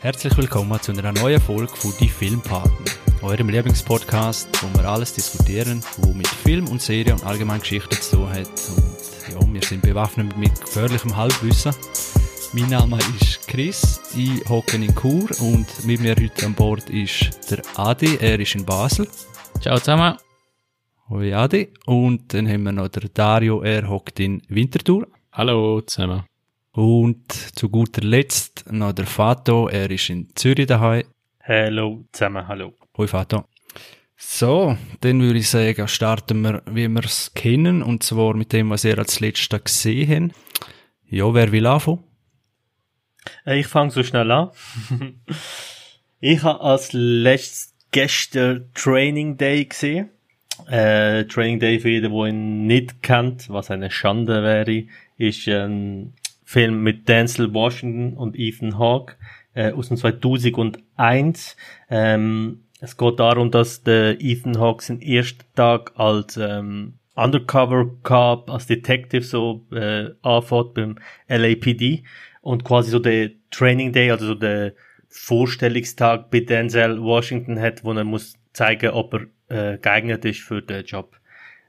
[0.00, 2.84] Herzlich willkommen zu einer neuen Folge von Die Filmpaten,
[3.20, 8.18] eurem Lieblingspodcast, wo wir alles diskutieren, wo mit Film und Serie und allgemein Geschichte zu
[8.18, 8.46] tun hat.
[8.76, 11.74] Und ja, wir sind bewaffnet mit gefährlichem Halbwissen.
[12.52, 17.50] Mein Name ist Chris, ich hocke in Chur und mit mir heute an Bord ist
[17.50, 19.08] der Adi, er ist in Basel.
[19.60, 20.16] Ciao zusammen.
[21.08, 21.72] Hoi Adi.
[21.86, 25.08] Und dann haben wir noch der Dario, er hockt in Winterthur.
[25.32, 26.27] Hallo zusammen.
[26.78, 31.02] Und zu guter Letzt noch der Fato, er ist in Zürich daheim.
[31.42, 32.72] Hallo zusammen, hallo.
[32.96, 33.46] Hoi Fato.
[34.16, 38.70] So, dann würde ich sagen, starten wir, wie wir es kennen, und zwar mit dem,
[38.70, 40.70] was ihr als letztes gesehen habt.
[41.08, 42.04] Ja, wer will anfangen?
[43.44, 44.50] Äh, Ich fange so schnell an.
[46.20, 50.10] ich habe als letztes gestern Training Day gesehen.
[50.68, 54.84] Äh, Training Day für jeden, der ihn nicht kennt, was eine Schande wäre,
[55.16, 56.14] ist ein
[56.48, 59.16] Film mit Denzel Washington und Ethan Hawke
[59.52, 61.58] äh, aus dem 2001.
[61.90, 68.48] Ähm, es geht darum, dass der Ethan Hawke seinen ersten Tag als ähm, Undercover Cop,
[68.48, 72.04] als Detective so äh, anfängt beim LAPD
[72.40, 74.72] und quasi so der Training Day, also so der
[75.10, 80.62] Vorstellungstag bei Denzel Washington hat, wo er muss zeigen, ob er äh, geeignet ist für
[80.62, 81.14] den Job.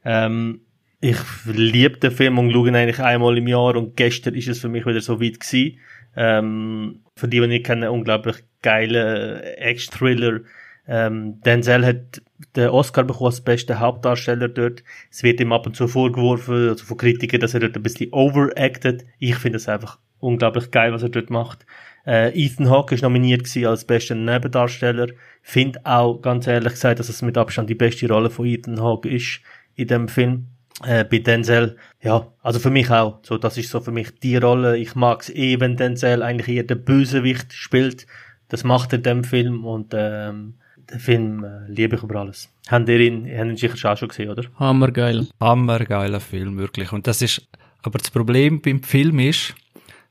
[0.05, 0.61] Ähm,
[1.01, 4.59] ich liebe den Film und schaue ihn eigentlich einmal im Jahr und gestern ist es
[4.59, 5.79] für mich wieder so weit gewesen.
[6.15, 10.41] Ähm, für die, die nicht kennen, unglaublich geile Action-Thriller.
[10.87, 12.21] Ähm, Denzel hat
[12.55, 14.83] den Oscar bekommen als bester Hauptdarsteller dort.
[15.09, 18.11] Es wird ihm ab und zu vorgeworfen, also von Kritikern, dass er dort ein bisschen
[18.11, 19.05] overacted.
[19.19, 21.65] Ich finde es einfach unglaublich geil, was er dort macht.
[22.05, 25.07] Äh, Ethan Hawke ist nominiert als bester Nebendarsteller.
[25.41, 29.09] Find auch, ganz ehrlich gesagt, dass es mit Abstand die beste Rolle von Ethan Hawke
[29.09, 29.41] ist
[29.75, 30.47] in dem Film.
[30.83, 33.19] Äh, bei Denzel, ja, also für mich auch.
[33.23, 34.77] So, das ist so für mich die Rolle.
[34.77, 38.07] Ich mag's eh, wenn Denzel eigentlich eher der Bösewicht spielt.
[38.47, 40.55] Das macht er in dem Film und ähm,
[40.89, 42.49] den Film äh, liebe ich über alles.
[42.67, 44.43] Habt ihr ihn, haben ihn sicher auch schon gesehen, oder?
[44.57, 45.27] Hammergeil.
[45.39, 46.91] Hammergeiler Film, wirklich.
[46.91, 47.47] Und das ist,
[47.83, 49.55] aber das Problem beim Film ist,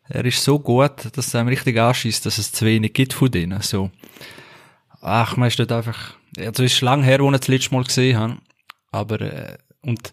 [0.08, 3.30] er ist so gut, dass es einem richtig anschießt, dass es zu wenig gibt von
[3.30, 3.60] denen.
[3.60, 3.90] So.
[5.00, 7.84] Ach, man ist dort einfach, also es ist lang her, wo ich das letzte Mal
[7.84, 8.36] gesehen habe.
[8.90, 10.12] Aber, äh, und,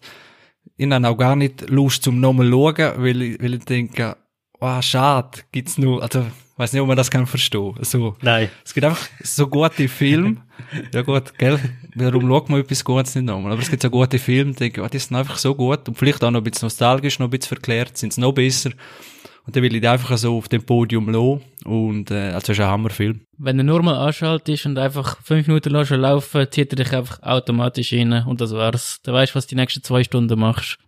[0.76, 4.16] ich habe auch gar nicht Lust zum nochmal schauen, weil ich, weil ich denke,
[4.60, 7.74] ah, schade, gibt's nur, also, weiß nicht, ob man das kann verstehen.
[7.80, 8.16] So.
[8.22, 8.48] Nein.
[8.64, 10.36] Es gibt einfach so gute Filme.
[10.92, 11.58] ja gut, gell?
[11.94, 13.52] Warum schaut man etwas Gutes nicht nochmal?
[13.52, 15.96] Aber es gibt so gute Filme, die denke, oh, die sind einfach so gut und
[15.96, 18.70] vielleicht auch noch ein bisschen nostalgisch, noch ein bisschen verklärt, sind sie noch besser.
[19.46, 21.44] Und dann will ich die einfach so auf dem Podium lassen.
[21.64, 23.20] Und, äh, also ist ein Hammerfilm.
[23.38, 26.92] Wenn er nur mal anschaltest und einfach fünf Minuten lässt er laufen, zieht er dich
[26.92, 28.98] einfach automatisch rein und das war's.
[29.04, 30.78] Dann weißt du, was du die nächsten zwei Stunden machst.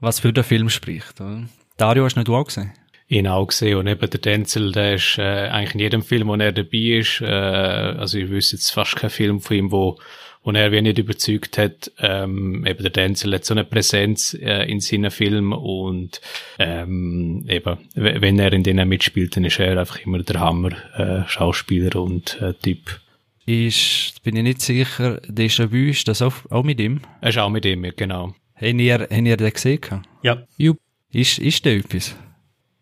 [0.00, 1.20] Was für den Film spricht.
[1.20, 1.44] Oder?
[1.76, 2.72] Dario, hast du nicht auch gesehen?
[3.06, 6.34] Ihn auch gesehen und eben der Denzel, der ist äh, eigentlich in jedem Film, wo
[6.34, 9.98] er dabei ist, äh, also ich wüsste jetzt fast keinen Film von ihm, wo,
[10.44, 11.92] wo er wie nicht überzeugt hat.
[11.98, 16.20] Ähm, eben der Denzel hat so eine Präsenz äh, in seinen Filmen und
[16.58, 21.28] ähm, eben, wenn er in denen mitspielt, dann ist er einfach immer der Hammer äh,
[21.28, 23.00] Schauspieler und äh, Typ.
[23.44, 27.00] Ist, bin ich nicht sicher, Déjà-vu, ist das auch, auch mit ihm?
[27.20, 28.34] Er ist auch mit ihm, genau.
[28.54, 29.80] Haben ihr, haben ihr den gesehen?
[30.22, 30.42] Ja.
[30.56, 30.78] Jupp.
[31.12, 32.14] Ist, ist der etwas?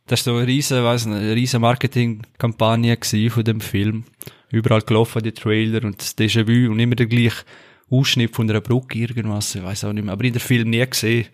[0.07, 4.05] Das war so eine riesen, weiss nicht, eine riesen Marketingkampagne gewesen von dem Film.
[4.51, 7.45] Überall gelaufen, die Trailer und das Déjà-vu und immer der gleiche
[7.91, 10.13] Ausschnitt von einer Brücke, irgendwas, ich weiß auch nicht mehr.
[10.13, 11.27] Aber in der Film nie gesehen.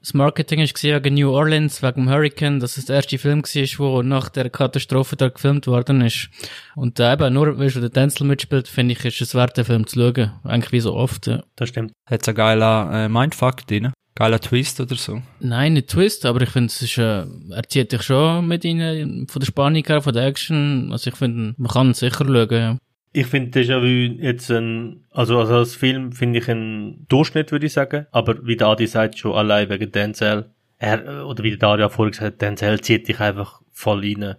[0.00, 3.42] Das Marketing ist gesehen wegen New Orleans, wegen dem Hurricane, dass es der erste Film
[3.42, 6.28] war, wo nach der Katastrophe da gefilmt worden ist.
[6.76, 9.64] Und äh, eben, nur weil schon der Denzel mitspielt, finde ich, ist es wert, den
[9.64, 10.32] Film zu schauen.
[10.44, 11.26] Eigentlich wie so oft.
[11.26, 11.42] Ja.
[11.56, 11.92] Das stimmt.
[12.06, 13.94] Hat's einen geilen äh, Mindfuck drin?
[14.16, 15.22] Geiler Twist oder so?
[15.40, 19.26] Nein, nicht Twist, aber ich finde, es ist, äh, er zieht dich schon mit ihnen,
[19.26, 20.90] von der Spannung her, von der Action.
[20.92, 22.78] Also ich finde, man kann sicher schauen, ja.
[23.12, 27.72] Ich finde Déjà-vu jetzt ein, also, also als Film finde ich ein Durchschnitt, würde ich
[27.72, 28.06] sagen.
[28.12, 32.10] Aber wie der Adi sagt, schon allein wegen Denzel, er, oder wie der Daria vorher
[32.10, 34.36] gesagt hat, Denzel zieht dich einfach voll rein.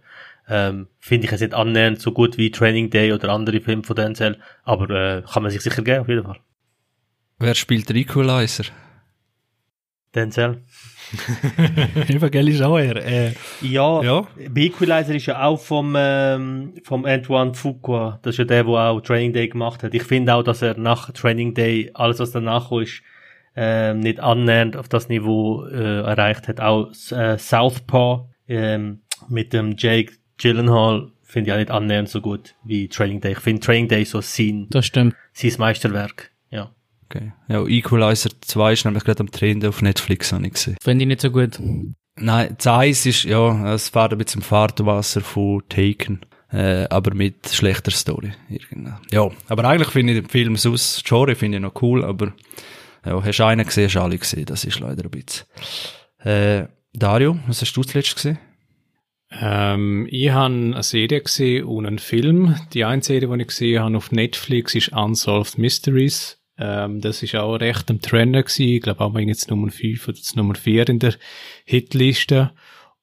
[0.48, 3.96] Ähm, finde ich es nicht annähernd so gut wie Training Day oder andere Filme von
[3.96, 6.40] Denzel, aber äh, kann man sich sicher geben, auf jeden Fall.
[7.40, 8.66] Wer spielt Equalizer?
[10.16, 10.64] Denzel.
[12.08, 12.96] Ist auch er.
[13.06, 14.28] Äh, Ja, Ja.
[14.56, 18.20] Equalizer ist ja auch vom, ähm, vom Antoine Fuqua.
[18.24, 19.94] Das ist ja der, der auch Training Day gemacht hat.
[19.94, 23.02] Ich finde auch, dass er nach Training Day, alles was danach ist,
[23.56, 26.60] ähm, nicht annähernd auf das Niveau äh, erreicht hat.
[26.60, 32.56] Auch äh, Southpaw ähm, mit dem Jake Gyllenhaal finde ich auch nicht annähernd so gut
[32.64, 33.34] wie Training Day.
[33.34, 35.16] Ich finde Training Day so sein, Das stimmt.
[35.34, 36.32] sein Meisterwerk.
[37.14, 37.22] Ja.
[37.22, 37.34] okay.
[37.48, 40.78] Ja, Equalizer 2 ist nämlich gerade am Trend auf Netflix, habe ich gesehen.
[40.82, 41.60] Finde ich nicht so gut.
[42.18, 46.22] Nein, das Eis ist, ja, es fährt ein bisschen im Fahrtwasser von Taken.
[46.52, 48.32] äh, aber mit schlechter Story.
[49.12, 52.34] Ja, aber eigentlich finde ich den Film sonst, Genre finde ich noch cool, aber
[53.06, 55.46] ja, hast du einen gesehen, hast du alle gesehen, das ist leider ein bisschen.
[56.20, 58.40] Äh, Dario, was hast du zuletzt gesehen?
[59.32, 62.56] Ähm, ich habe eine Serie gesehen und einen Film.
[62.74, 66.40] Die eine Serie, die ich gesehen habe auf Netflix, ist Unsolved Mysteries.
[66.58, 68.68] Ähm, das ist auch recht am Trend gewesen.
[68.68, 71.16] Ich glaube auch jetzt Nummer 5 oder Nummer 4 in der
[71.66, 72.52] Hitliste.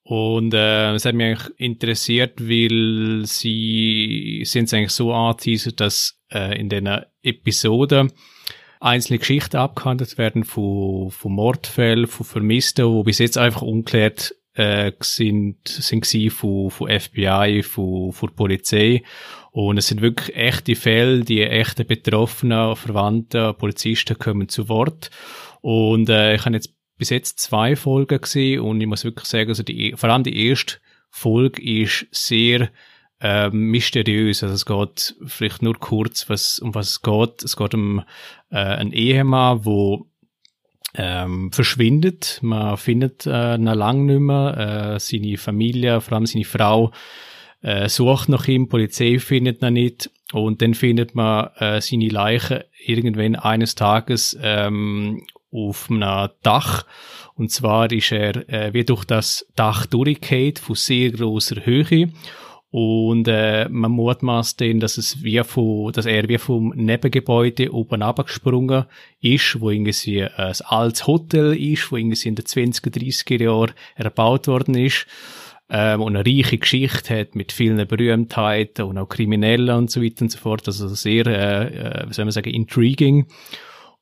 [0.04, 6.18] Und äh, es hat mich eigentlich interessiert, weil sie sind es eigentlich so angeteasert, dass
[6.32, 6.88] äh, in den
[7.22, 8.12] Episoden
[8.80, 14.92] einzelne Geschichten abgehandelt werden von, von Mordfällen, von Vermissten, wo bis jetzt einfach unklärt äh,
[15.00, 19.02] sind, sind von, von FBI, von, von Polizei.
[19.50, 25.10] Und es sind wirklich echte Fälle, die echte Betroffenen, Verwandte, Polizisten kommen zu Wort.
[25.60, 29.48] Und äh, ich habe jetzt bis jetzt zwei Folgen gesehen und ich muss wirklich sagen,
[29.48, 30.76] also die, vor allem die erste
[31.10, 32.70] Folge ist sehr
[33.20, 34.42] äh, mysteriös.
[34.42, 37.42] Also es geht vielleicht nur kurz, was, um was es geht.
[37.42, 38.00] Es geht um
[38.50, 40.06] äh, einen Ehemann, wo
[40.94, 42.38] ähm, verschwindet.
[42.42, 44.94] Man findet äh, ihn lang nicht mehr.
[44.94, 46.92] Äh, seine Familie, vor allem seine Frau,
[47.62, 48.64] äh, sucht nach ihm.
[48.64, 50.10] Die Polizei findet ihn nicht.
[50.32, 56.86] Und dann findet man äh, seine Leiche irgendwann eines Tages ähm, auf einem Dach.
[57.34, 62.10] Und zwar ist er äh, wie durch das Dach durchgefallen, von sehr großer Höhe.
[62.72, 68.00] Und äh, man mutmaßt dann, dass es wie von, dass er wie vom Nebengebäude oben
[68.00, 68.86] abgesprungen
[69.20, 74.48] ist, wo irgendwie ein altes Hotel ist, wo irgendwie in den 20er, 30er Jahren erbaut
[74.48, 75.06] worden ist.
[75.68, 80.22] Ähm, und eine reiche Geschichte hat mit vielen Berühmtheiten und auch Kriminellen und so weiter
[80.22, 80.66] und so fort.
[80.66, 83.26] Also sehr, äh, äh, wie soll man sagen, intriguing.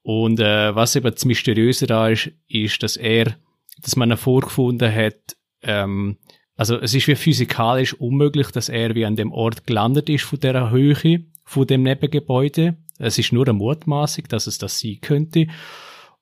[0.03, 3.35] Und äh, was eben das Mysteriöse da ist, ist, dass er,
[3.83, 6.19] dass man ihn vorgefunden hat, ähm,
[6.61, 10.41] also es ist wie physikalisch unmöglich, dass er wie an dem Ort gelandet ist von
[10.41, 12.77] der Höhe von dem Nebengebäude.
[12.99, 15.47] Es ist nur eine Mutmaßung, dass es das sein könnte.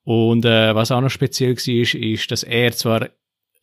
[0.05, 3.09] Und äh, was auch noch speziell war, ist, dass er zwar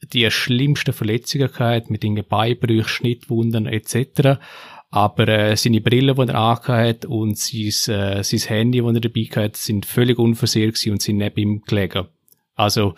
[0.03, 4.39] die schlimmsten Verletzungen hatte, mit den Beinbrüchen, Schnittwunden etc.,
[4.91, 9.29] aber äh, seine Brille, die er angehabt und sein, äh, sein Handy, das er dabei
[9.35, 12.09] hatte, sind völlig unversehrt und sind neben ihm gelegen.
[12.57, 12.95] Also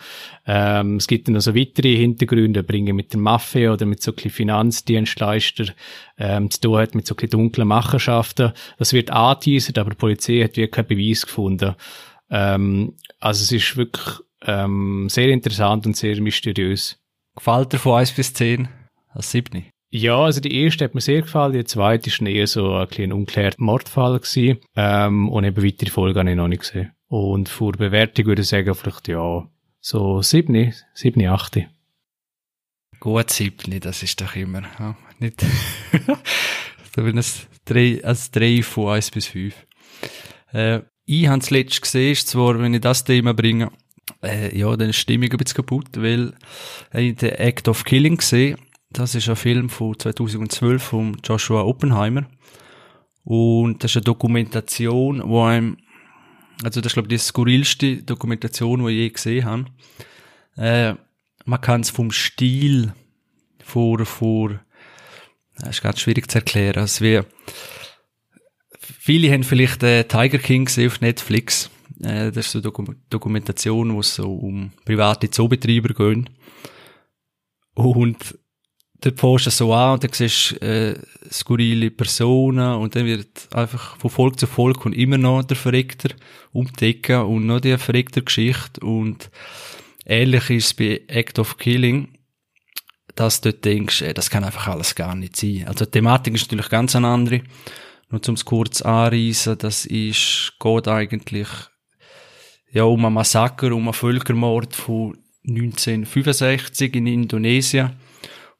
[0.47, 4.13] ähm, es gibt dann noch so weitere Hintergründe, bringen mit der Mafia oder mit so
[4.13, 5.65] ein Finanzdienstleister
[6.17, 8.53] ähm, zu tun hat, mit so ein dunklen Machenschaften.
[8.77, 11.75] Das wird angeteasert, aber die Polizei hat wirklich keinen Beweis gefunden.
[12.31, 14.15] Ähm, also es ist wirklich
[14.45, 16.97] ähm, sehr interessant und sehr mysteriös.
[17.35, 18.69] Gefällt dir von 1 bis 10
[19.09, 19.65] als 7?
[19.91, 23.15] Ja, also die erste hat mir sehr gefallen, die zweite ist eher so ein kleiner
[23.15, 24.59] unklärter Mordfall gewesen.
[24.75, 26.91] Ähm, und eben weitere Folgen habe ich noch nicht gesehen.
[27.09, 29.49] Und für Bewertung würde ich sagen, vielleicht ja,
[29.81, 31.57] so sieben, sieben, acht.
[32.99, 35.41] Gut sieben, das ist doch immer, ja, nicht,
[36.95, 37.23] so wie ein
[37.65, 39.55] drei, als drei von eins bis fünf.
[40.53, 43.71] Äh, ich habe es letztes gesehen, ist zwar, wenn ich das Thema bringe,
[44.21, 46.33] äh, ja, dann ist die Stimmung ein bisschen kaputt, weil
[46.93, 48.59] ich den Act of Killing gesehen.
[48.91, 52.27] Das ist ein Film von 2012 von Joshua Oppenheimer.
[53.23, 55.77] Und das ist eine Dokumentation, wo einem
[56.63, 59.65] also das ist, glaube ich, die skurrilste Dokumentation, die ich je gesehen habe.
[60.57, 60.95] Äh,
[61.45, 62.93] man kann es vom Stil
[63.63, 64.59] vor, vor,
[65.57, 66.81] das ist ganz schwierig zu erklären.
[66.81, 67.21] Also wie,
[68.79, 71.69] viele haben vielleicht äh, Tiger King gesehen auf Netflix.
[72.01, 76.29] Äh, das ist so eine Dokum Dokumentation, wo es so um private Zoobetreiber gehen.
[77.75, 78.37] Und
[79.01, 80.99] dort fährst du so an und dann siehst du äh,
[81.31, 86.09] skurrile Personen und dann wird einfach von Volk zu Volk und immer noch der Verregter
[86.51, 89.29] umdecken und noch die verregter Geschichte und
[90.05, 92.09] ähnlich ist es bei Act of Killing,
[93.15, 95.65] dass du dort denkst, ey, das kann einfach alles gar nicht sein.
[95.67, 97.41] Also die Thematik ist natürlich ganz eine andere.
[98.09, 101.47] Nur zum kurz anreißen, das ist, geht eigentlich,
[102.71, 105.17] ja, um ein Massaker, um einen Völkermord von
[105.47, 107.91] 1965 in Indonesien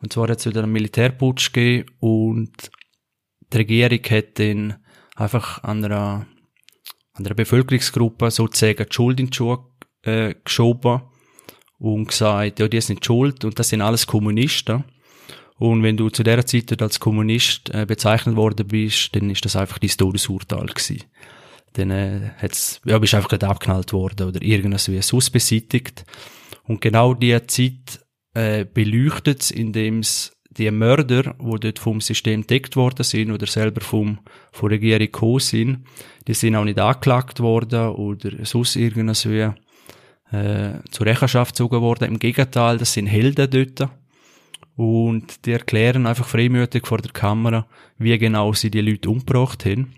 [0.02, 2.72] und zwar hat es wieder einen Militärputsch gegeben und
[3.52, 4.76] die Regierung hat dann
[5.16, 6.28] einfach an einer,
[7.14, 9.66] an einer Bevölkerungsgruppe sozusagen die Schuld in die Schuhe
[10.04, 11.02] äh, geschoben
[11.80, 14.84] und gesagt, ja, die sind schuld und das sind alles Kommunisten.
[15.58, 19.58] Und wenn du zu dieser Zeit als Kommunist äh, bezeichnet worden bist, dann ist das
[19.58, 21.04] einfach dein Todesurteil gewesen.
[21.74, 26.06] Dann äh, hat's, ja, bist einfach gerade abgeknallt worden oder irgendwas wie Sus beseitigt.
[26.64, 28.00] Und genau diese Zeit
[28.34, 33.82] äh, beleuchtet, indem es die Mörder, die dort vom System entdeckt worden sind oder selber
[33.82, 34.20] vom,
[34.52, 35.86] von der Regierung gekommen sind,
[36.28, 39.50] die sind auch nicht angeklagt worden oder sonst irgendwas wie,
[40.32, 42.10] äh, zur Rechenschaft gezogen worden.
[42.10, 43.92] Im Gegenteil, das sind Helden dort.
[44.76, 47.68] Und die erklären einfach freimütig vor der Kamera,
[47.98, 49.94] wie genau sie die Leute umgebracht haben.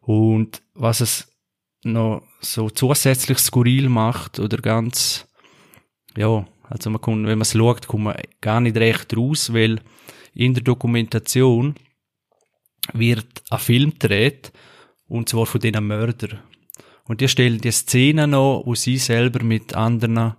[0.00, 1.36] Und was es
[1.82, 5.26] noch so zusätzlich skurril macht oder ganz,
[6.16, 9.80] ja, also man kann, wenn man es schaut, kommt man gar nicht recht raus, weil
[10.34, 11.74] in der Dokumentation
[12.92, 14.52] wird ein Film gedreht,
[15.08, 16.40] und zwar von diesen Mördern.
[17.04, 20.34] Und die stellen die Szenen noch, wo sie selber mit anderen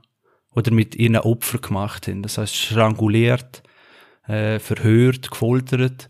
[0.52, 2.24] oder mit ihren Opfern gemacht haben.
[2.24, 3.64] Das heißt, stranguliert,
[4.28, 6.10] äh, verhört, gefoltert.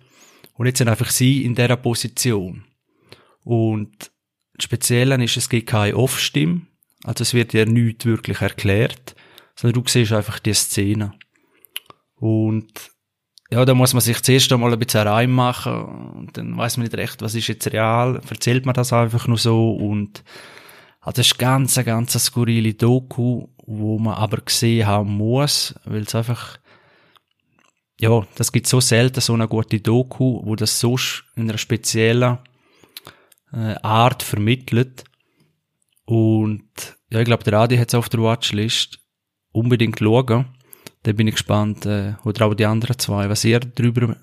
[0.53, 2.63] Und jetzt sind einfach sie in dieser Position.
[3.43, 4.11] Und
[4.55, 6.61] das Spezielle ist, es gibt keine Off-Stimme.
[7.03, 9.15] Also es wird ja nichts wirklich erklärt,
[9.59, 11.13] sondern du siehst einfach die Szene.
[12.15, 12.91] Und
[13.49, 15.85] ja, da muss man sich zuerst einmal ein bisschen reinmachen
[16.15, 19.37] und dann weiß man nicht recht, was ist jetzt real, erzählt man das einfach nur
[19.37, 20.23] so und
[20.99, 26.01] also das ist ganz, ganz eine skurrile Doku, wo man aber gesehen haben muss, weil
[26.01, 26.59] es einfach
[27.99, 30.97] ja, das gibt so selten so eine gute Doku, wo das so
[31.35, 32.37] in einer speziellen
[33.51, 35.03] äh, Art vermittelt.
[36.05, 36.69] Und
[37.09, 38.99] ja, ich glaube, der Adi hat es auf der Watchlist.
[39.57, 40.45] Unbedingt schauen.
[41.01, 44.15] Da bin ich gespannt, äh, oder auch die anderen zwei, was ihr darüber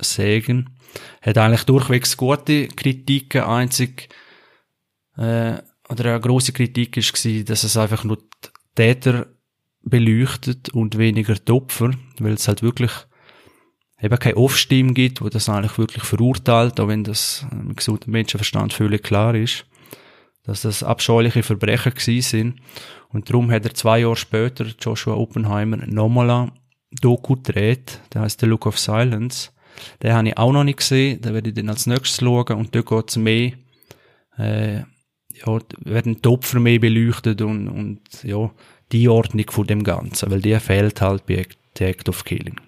[0.00, 0.76] sagen.
[1.20, 4.08] Hat eigentlich durchwegs gute Kritiken, einzig
[5.16, 5.58] äh,
[5.88, 9.26] oder eine grosse Kritik gewesen, dass es einfach nur die Täter
[9.82, 12.92] beleuchtet und weniger die Opfer, weil es halt wirklich
[14.00, 18.72] eben keine Off-Stimme gibt, wo das eigentlich wirklich verurteilt, auch wenn das im gesunden Menschenverstand
[18.72, 19.66] völlig klar ist,
[20.44, 22.60] dass das abscheuliche Verbrechen gewesen sind.
[23.08, 26.52] Und darum hat er zwei Jahre später Joshua Oppenheimer nochmal ein
[27.00, 29.50] Doku gedreht, der heißt The Look of Silence.
[30.02, 32.74] Den habe ich auch noch nicht gesehen, den werde ich dann als nächstes schauen und
[32.74, 33.52] dort geht es mehr,
[34.36, 38.50] äh, ja, werden die mehr beleuchtet und, und ja,
[38.90, 41.46] die Ordnung von dem Ganzen, weil die fehlt halt bei
[41.76, 42.60] The Act of Killing.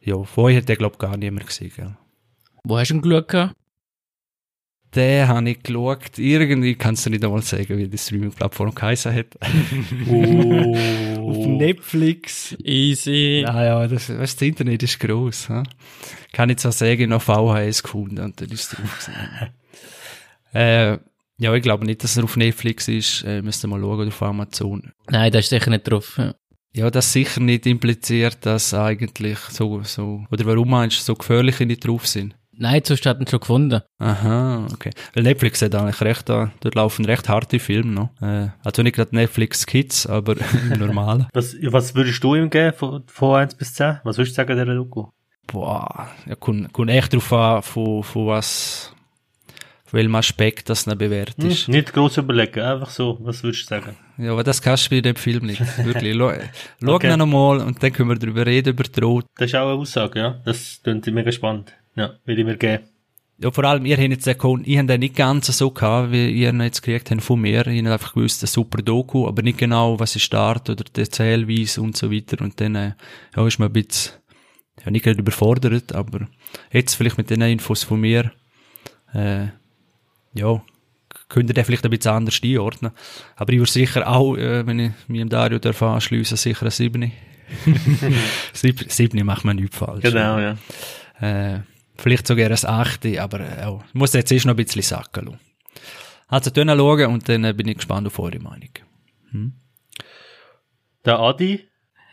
[0.00, 1.96] Ja, vorher hat der, glaube ich, gar niemand gesehen, gell?
[2.64, 3.54] Wo hast du ihn geschaut?
[4.94, 6.18] Den habe ich geschaut.
[6.18, 9.26] Irgendwie kannst du nicht einmal sagen, wie die Streaming-Plattform geheißen hat.
[10.08, 10.76] Oh.
[11.30, 12.54] Auf Netflix.
[12.62, 13.44] Easy.
[13.46, 15.48] Ah ja, das, weißt, das Internet ist gross.
[15.48, 15.62] He?
[16.32, 19.10] Kann ich zwar sagen, noch VHS gefunden und dann ist es drauf
[20.54, 20.98] äh,
[21.38, 23.24] ja, ich glaube nicht, dass er auf Netflix ist.
[23.24, 24.92] Äh, müsst ihr mal schauen, oder auf Amazon.
[25.08, 26.16] Nein, da ist sicher nicht drauf.
[26.18, 26.34] Ja.
[26.74, 31.66] Ja, das sicher nicht impliziert, dass eigentlich so, so, oder warum meinst du, so gefährliche
[31.66, 32.34] nicht drauf sind?
[32.54, 33.80] Nein, sonst hat ihn schon gefunden.
[33.98, 34.90] Aha, okay.
[35.14, 38.10] Weil Netflix hat eigentlich recht, da, dort laufen recht harte Filme noch.
[38.20, 40.36] Äh, also nicht gerade Netflix Kids, aber
[40.70, 41.26] im Normalen.
[41.32, 44.00] Was, was würdest du ihm geben von, von 1 bis 10?
[44.04, 45.06] Was würdest du sagen, der Doku?
[45.46, 48.92] Boah, ja, kommt, kommt echt drauf an, von, von was,
[49.86, 51.68] von welchem Aspekt das noch bewährt Hm, ist.
[51.68, 53.18] nicht groß überlegen, einfach so.
[53.22, 53.96] Was würdest du sagen?
[54.18, 55.60] Ja, aber das kannst du bei dem Film nicht.
[55.84, 56.14] Wirklich.
[56.84, 57.10] Schau Okay.
[57.12, 59.24] ihn noch mal und dann können wir darüber reden, über die Rot.
[59.36, 60.40] Das ist auch eine Aussage, ja.
[60.44, 61.74] Das klingt mega spannend.
[61.94, 62.84] Ja, will ich mir geben.
[63.38, 66.30] Ja, vor allem, ihr habt jetzt den ich habe den nicht ganz so gehabt, wie
[66.30, 67.66] ihr ihn jetzt gekriegt habt von mir.
[67.66, 71.00] Ich habe einfach gewusst, ein super Doku, aber nicht genau, was ist Start oder die
[71.00, 72.42] Erzählweise und so weiter.
[72.42, 72.92] Und dann, äh,
[73.36, 74.12] ja, ist man ein bisschen,
[74.84, 76.28] ja, nicht gerade überfordert, aber
[76.70, 78.30] jetzt vielleicht mit den Infos von mir,
[79.12, 79.46] äh,
[80.34, 80.62] ja,
[81.28, 82.92] könnt ihr den vielleicht ein bisschen anders einordnen.
[83.34, 86.70] Aber ich würde sicher auch, äh, wenn ich mich dem Dario darf anschliessen, sicher ein
[86.70, 87.12] 7.
[88.52, 90.02] 7 7 macht man nichts falsch.
[90.02, 90.56] Genau, ja.
[91.20, 91.60] Äh,
[92.02, 95.40] vielleicht sogar ein 8, aber äh, ja, muss jetzt erst noch ein bisschen sacken lassen.
[96.28, 98.70] Also, schauen und dann äh, bin ich gespannt auf eure Meinung.
[101.04, 101.68] Der Adi,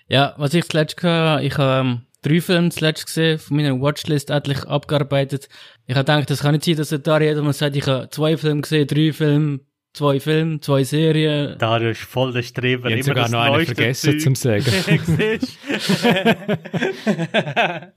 [0.08, 4.30] Ja, was ich zuletzt hatte, ich habe ähm, drei Filme zuletzt gesehen, von meiner Watchlist
[4.30, 5.48] endlich abgearbeitet.
[5.86, 8.10] Ich habe gedacht, das kann nicht sein, dass der Dari hat mal sagt, ich habe
[8.10, 9.60] zwei Filme gesehen, drei Filme,
[9.94, 11.58] zwei Filme, zwei Serien.
[11.58, 12.42] Dario ist voll der.
[12.42, 14.66] Ich habe immer sogar das noch einen vergessen zum Sagen.
[14.70, 14.88] Ist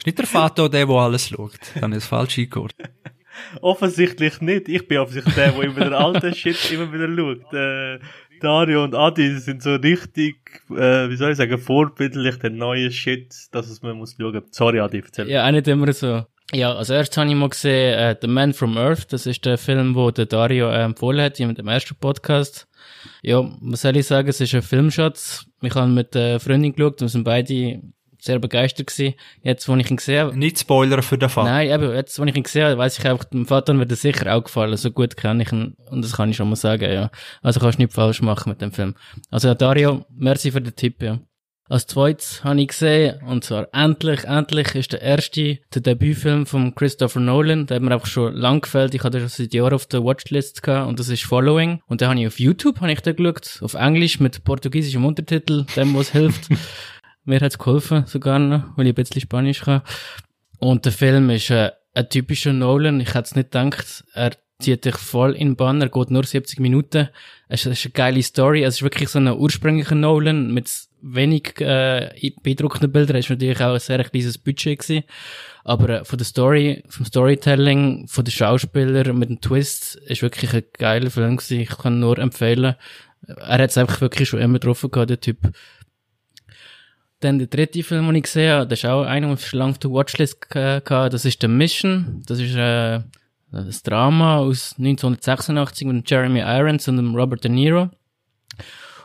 [0.05, 1.59] nicht der Vater der, der alles schaut?
[1.79, 2.91] Dann das falsch eingeordnet.
[3.61, 4.69] Offensichtlich nicht.
[4.69, 7.53] Ich bin offensichtlich der, der immer den alten Shit immer wieder schaut.
[7.53, 7.99] Äh,
[8.39, 10.35] Dario und Adi sind so richtig,
[10.69, 14.43] äh, wie soll ich sagen, vorbildlich den neuen Shit, dass es man muss schauen.
[14.51, 15.29] Sorry, Adi, erzähl.
[15.29, 16.25] Ja, auch nicht immer so.
[16.51, 19.11] Ja, als erstes habe ich mal gesehen, äh, The Man from Earth.
[19.11, 22.67] Das ist der Film, wo der Dario äh, empfohlen hat, in dem ersten Podcast.
[23.21, 24.29] Ja, was soll ich sagen?
[24.29, 25.45] Es ist ein Filmschatz.
[25.61, 27.81] Ich habe mit der Freundin geschaut und wir sind beide
[28.23, 29.15] sehr begeistert gewesen.
[29.41, 31.49] Jetzt, wo ich ihn gesehen habe, Nicht Spoiler für den Vater.
[31.49, 33.97] Nein, eben, jetzt, wenn ich ihn gesehen habe, weiss ich einfach, dem Vater wird er
[33.97, 34.77] sicher auch gefallen.
[34.77, 35.75] So gut kenne ich ihn.
[35.89, 37.11] Und das kann ich schon mal sagen, ja.
[37.41, 38.95] Also kannst du nicht falsch machen mit dem Film.
[39.29, 41.19] Also, Dario, merci für den Tipp, ja.
[41.69, 46.75] Als zweites habe ich gesehen, und zwar endlich, endlich ist der erste, der Debütfilm von
[46.75, 47.67] Christopher Nolan.
[47.67, 48.93] Der hat mir einfach schon lang gefällt.
[48.93, 51.79] Ich hatte schon seit Jahren auf der Watchlist gehabt, und das ist Following.
[51.87, 55.65] Und den habe ich auf YouTube, habe ich den geschaut, auf Englisch mit portugiesischem Untertitel,
[55.75, 56.49] dem was hilft.
[57.25, 59.83] Mir hat's geholfen, sogar noch, weil ich ein bisschen Spanisch kann.
[60.59, 62.99] Und der Film ist äh, ein typischer Nolan.
[62.99, 64.03] Ich hätte es nicht gedacht.
[64.13, 65.81] Er zieht dich voll in den Bann.
[65.81, 67.07] Er geht nur 70 Minuten.
[67.47, 68.63] Es ist eine geile Story.
[68.63, 70.69] Es ist wirklich so ein ursprünglicher Nolan mit
[71.03, 73.17] wenig äh, beeindruckenden Bildern.
[73.17, 75.03] Es war natürlich auch ein sehr kleines Budget gewesen.
[75.63, 80.53] Aber äh, von der Story, vom Storytelling, von den Schauspielern mit dem Twist ist wirklich
[80.53, 81.59] ein geiler Film gewesen.
[81.59, 82.75] Ich kann nur empfehlen.
[83.27, 85.37] Er hat es einfach wirklich schon immer getroffen gehabt, der Typ.
[87.19, 89.71] Dann der dritte Film, den ich gesehen habe, das ist auch einer, ich schon lange
[89.71, 92.21] auf der Watchlist hatte, das ist The Mission.
[92.25, 93.01] Das ist äh,
[93.53, 97.89] ein Drama aus 1986 mit Jeremy Irons und Robert De Niro.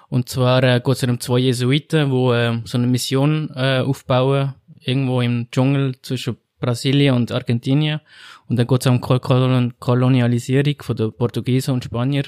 [0.08, 4.54] Und zwar äh, geht es um zwei Jesuiten, die äh, so eine Mission äh, aufbauen,
[4.80, 8.00] irgendwo im Dschungel zwischen Brasilien und Argentinien.
[8.48, 12.24] Und dann geht es um Kolon Kolonialisierung von den Portugiesen und Spanier.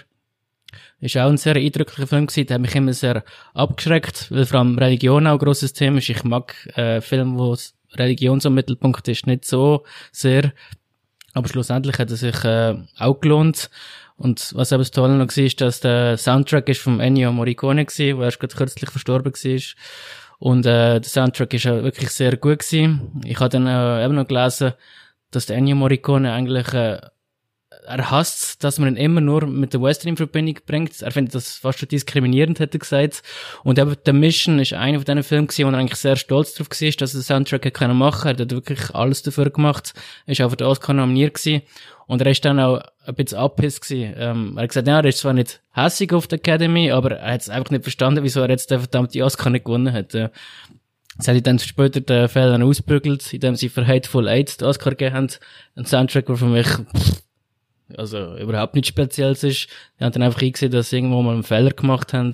[1.01, 4.61] Ist auch ein sehr eindrücklicher Film gewesen, der hat mich immer sehr abgeschreckt, weil vor
[4.61, 6.11] allem Religion auch ein grosses Thema ist.
[6.11, 7.57] Ich mag äh, Filme, wo
[7.95, 10.53] Religion so im Mittelpunkt ist, nicht so sehr.
[11.33, 13.71] Aber schlussendlich hat er sich äh, auch gelohnt.
[14.21, 17.87] Und was eben das Tolle noch war, ist, dass der Soundtrack ist vom Ennio Morricone
[17.87, 19.61] war, wo erst gerade kürzlich verstorben war.
[20.39, 23.23] Und äh, der Soundtrack ist auch wirklich sehr gut gewesen.
[23.25, 24.75] Ich habe dann äh, eben noch gelesen,
[25.31, 27.01] dass der Ennio Morricone eigentlich äh,
[27.87, 31.01] er hasst dass man ihn immer nur mit der Western in Verbindung bringt.
[31.01, 33.23] Er findet das fast schon diskriminierend, hat er gesagt.
[33.65, 36.55] Und eben The Mission ist einer von diesen Filmen gewesen, wo er eigentlich sehr stolz
[36.55, 38.29] darauf war, dass er den Soundtrack können machen.
[38.29, 39.95] Er hat wirklich alles dafür gemacht.
[40.27, 41.63] Er ist auch für den Oscar nominiert gewesen.
[42.07, 44.15] Und er ist dann auch ein bisschen abhiss gewesen.
[44.17, 47.35] Ähm, er hat gesagt, ja, er ist zwar nicht hässig auf der Academy, aber er
[47.35, 50.15] hat es einfach nicht verstanden, wieso er jetzt den verdammten Oscar nicht gewonnen hat.
[50.15, 50.31] Äh,
[51.17, 55.15] das hat dann später den Fehler ausbügelt, indem sie für Hateful Eight den Oscar gegeben
[55.15, 55.29] haben.
[55.77, 57.23] Ein Soundtrack, der für mich pff,
[57.97, 59.69] also überhaupt nichts Spezielles ist.
[59.99, 62.33] Die haben dann einfach eingesehen, dass sie irgendwo mal einen Fehler gemacht haben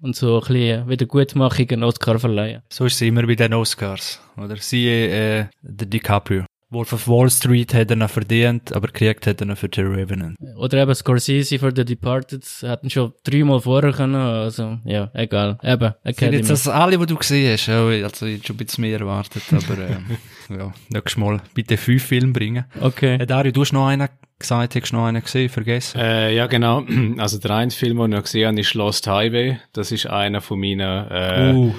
[0.00, 2.62] und so ein bisschen Wiedergutmachung einen Oscar verleihen.
[2.68, 4.56] So ist es immer bei den Oscars, oder?
[4.56, 6.44] Siehe, äh, der DiCaprio.
[6.70, 9.80] Wolf of Wall Street hat er noch verdient, aber gekriegt hat er noch für The
[9.80, 10.36] Revenant.
[10.58, 15.58] Oder eben Scorsese für The Departed, hatten schon dreimal vorher können, also, ja, egal.
[15.62, 16.14] Eben, Academy.
[16.14, 17.68] Sind jetzt das alle, die du gesehen hast?
[17.70, 20.18] Also, ich schon ein bisschen mehr erwartet, aber, ähm,
[20.50, 22.64] ja, nächstes Mal bitte fünf Filme bringen.
[22.80, 23.14] Okay.
[23.14, 25.98] Äh, Dario, du hast noch einen gesagt, hast du noch einen gesehen, vergessen?
[25.98, 26.84] Äh, ja, genau.
[27.16, 29.58] Also, der eine Film, den ich noch gesehen habe, ist Lost Highway.
[29.72, 31.74] Das ist einer von meinen, äh, uh.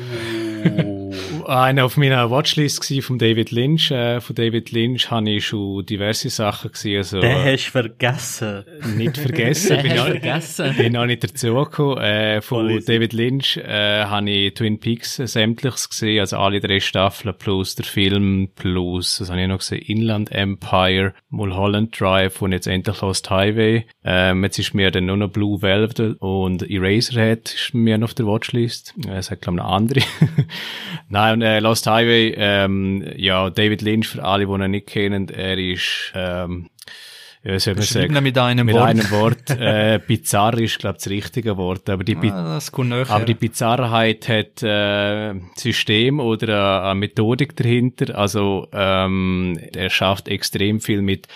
[1.45, 3.91] einer auf meiner Watchlist von David Lynch.
[3.91, 6.97] Äh, von David Lynch habe ich schon diverse Sachen gesehen.
[6.97, 8.63] Also, Den hast du vergessen.
[8.95, 9.81] Nicht vergessen.
[9.81, 10.75] bin, auch, vergessen.
[10.77, 12.03] bin auch nicht dazugekommen.
[12.03, 16.59] Äh, von Voll David Lynch äh, habe ich Twin Peaks äh, sämtliches gesehen, also alle
[16.59, 22.41] drei Staffeln plus der Film plus, was habe ich noch gesehen, Inland Empire, Mulholland Drive
[22.41, 23.85] und jetzt endlich Lost Highway.
[24.03, 28.13] Ähm, jetzt ist mir dann nur noch Blue Velvet und Eraserhead ist mir noch auf
[28.13, 28.93] der Watchlist.
[29.07, 30.01] Äh, es hat glaube ich noch andere.
[31.09, 35.29] Nein, und äh, Lost Highway, ähm, ja, David Lynch, für alle, die ihn nicht kennen,
[35.29, 36.69] er ist, ähm,
[37.43, 38.87] ja, soll man sagen, mit einem mit Wort.
[38.89, 39.49] einem Wort.
[39.49, 41.89] Äh, bizarr ist, glaube ich, das richtige Wort.
[41.89, 42.59] Aber die, ah,
[43.07, 48.17] aber die Bizarrheit hat äh, System oder eine Methodik dahinter.
[48.17, 51.29] Also ähm, er schafft extrem viel mit,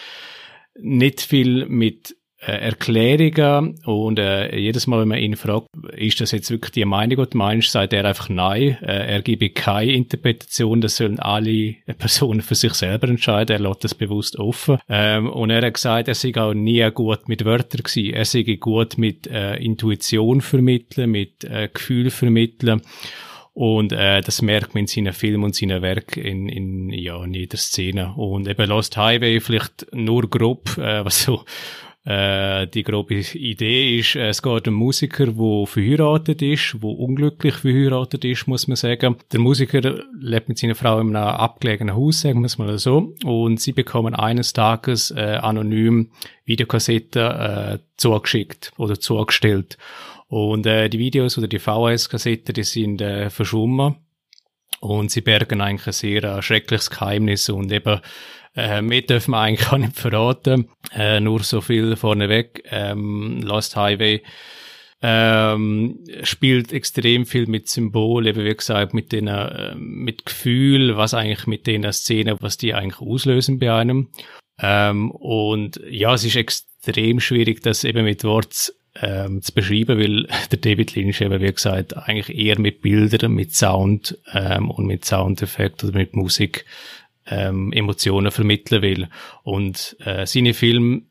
[0.77, 6.31] nicht viel mit äh, Erklärungen und äh, jedes Mal, wenn man ihn fragt, ist das
[6.31, 8.77] jetzt wirklich die Meinung, die du meinst, sagt er einfach nein.
[8.81, 13.55] Äh, er gebe keine Interpretation, das sollen alle Personen für sich selber entscheiden.
[13.55, 14.77] Er lässt das bewusst offen.
[14.89, 18.13] Ähm, und er hat gesagt, er sei auch nie gut mit Wörtern gewesen.
[18.13, 22.81] Er sei gut mit äh, Intuition vermitteln, mit äh, Gefühl vermitteln.
[23.53, 27.35] Und äh, das merkt man in seinen Filmen und seinen Werken in, in, ja, in
[27.35, 28.13] jeder Szene.
[28.15, 31.45] Und eben Lost Highway vielleicht nur grob, äh, was so
[32.05, 37.55] äh, die grobe Idee ist, äh, es geht um Musiker, der verheiratet ist, der unglücklich
[37.55, 39.15] verheiratet ist, muss man sagen.
[39.31, 43.13] Der Musiker lebt mit seiner Frau in einem abgelegenen Haus, sagen wir es mal so,
[43.23, 46.11] und sie bekommen eines Tages äh, anonym
[46.43, 49.77] Videokassetten äh, zugeschickt oder zugestellt.
[50.27, 53.95] Und äh, die Videos oder die VHS-Kassetten, die sind äh, verschwommen.
[54.81, 58.01] Und sie bergen eigentlich ein sehr äh, schreckliches Geheimnis und eben
[58.55, 60.69] äh, mehr dürfen wir eigentlich auch nicht verraten.
[60.95, 62.63] Äh, nur so viel vorneweg.
[62.69, 64.21] Ähm, Lost Highway
[65.01, 71.13] ähm, spielt extrem viel mit Symbol, eben wie gesagt, mit den, äh, mit Gefühl, was
[71.13, 74.09] eigentlich mit den Szenen, was die eigentlich auslösen bei einem.
[74.61, 80.27] Ähm, und ja, es ist extrem schwierig, das eben mit Wort ähm, zu beschreiben, weil
[80.51, 85.03] der David Lynch eben, wie gesagt, eigentlich eher mit Bildern, mit Sound ähm, und mit
[85.03, 86.65] Soundeffekt oder mit Musik
[87.27, 89.09] ähm, Emotionen vermitteln will.
[89.43, 91.03] Und äh, seine Filme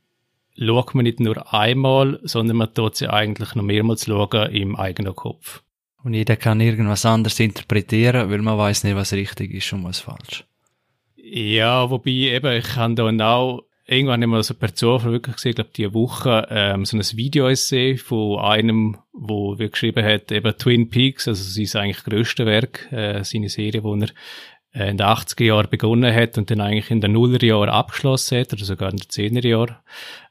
[0.59, 5.15] schaut man nicht nur einmal, sondern man tut sie eigentlich noch mehrmals schauen im eigenen
[5.15, 5.63] Kopf.
[6.05, 10.01] Und jeder kann irgendwas anderes interpretieren, weil man weiß nicht, was richtig ist und was
[10.01, 10.45] falsch.
[11.17, 15.71] Ja, wobei eben, ich kann da auch irgendwann immer so per Zufall wirklich gesehen, glaube
[15.77, 21.29] die Woche, ähm, so ein Video-Essay von einem, wo wir geschrieben hat, eben Twin Peaks,
[21.29, 24.09] also sein eigentlich größte Werk, äh, seine Serie, wo er
[24.75, 28.65] in den 80er Jahren begonnen hat und dann eigentlich in den Nullerjahren abgeschlossen hat, oder
[28.65, 29.77] sogar in den 10er Jahren.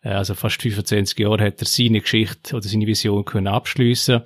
[0.04, 4.21] Äh, also fast 25 Jahre hat er seine Geschichte oder seine Vision können abschliessen.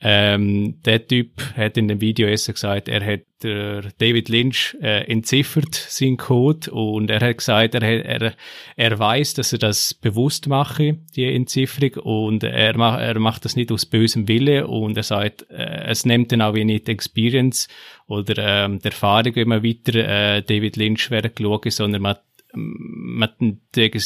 [0.00, 5.74] Ähm, der Typ hat in dem Video gesagt, er hat der David Lynch äh, entziffert
[5.74, 8.34] seinen Code und er hat gesagt, er, er,
[8.76, 13.56] er weiß, dass er das bewusst mache, die Entzifferung und er, macht er macht das
[13.56, 17.68] nicht aus bösem Wille und er sagt, äh, es nimmt dann auch wenig Experience
[18.06, 22.16] oder ähm, die Erfahrung, wenn man weiter äh, David Lynch wäre geschaut, sondern man
[22.56, 23.30] man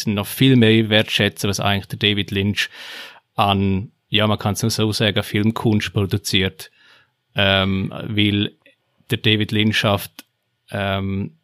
[0.07, 2.71] noch viel mehr wertschätzen, was eigentlich der David Lynch
[3.35, 6.71] an ja, man kann es nur so sagen, Filmkunst produziert.
[7.35, 8.53] Ähm, weil
[9.11, 10.25] der David Lynch schafft
[10.71, 11.37] ähm,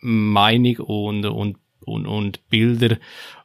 [0.00, 2.98] Meinung und, und, und, und Bilder,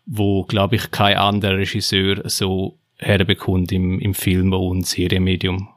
[0.06, 5.70] wo, glaube ich, kein anderer Regisseur so herbekommt im, im Film- und Serienmedium.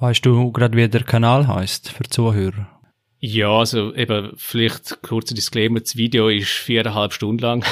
[0.00, 2.81] Weißt du gerade, wie der Kanal heißt für Zuhörer?
[3.24, 7.64] Ja, also eben vielleicht kurzer Disclaimer, das Video ist viereinhalb Stunden lang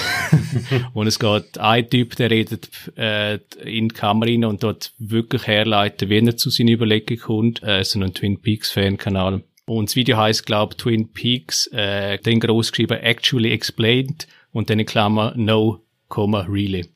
[0.94, 5.48] und es geht ein Typ, der redet äh, in die Kamera rein und dort wirklich
[5.48, 7.64] herleiten, wie er zu seinen Überlegungen kommt.
[7.64, 9.42] Äh, so ein Twin Peaks Fan-Kanal.
[9.66, 14.78] Und das Video heißt, glaube Twin Peaks, äh, dann groß geschrieben, actually explained und dann
[14.78, 16.86] in Klammer, no, comma, really.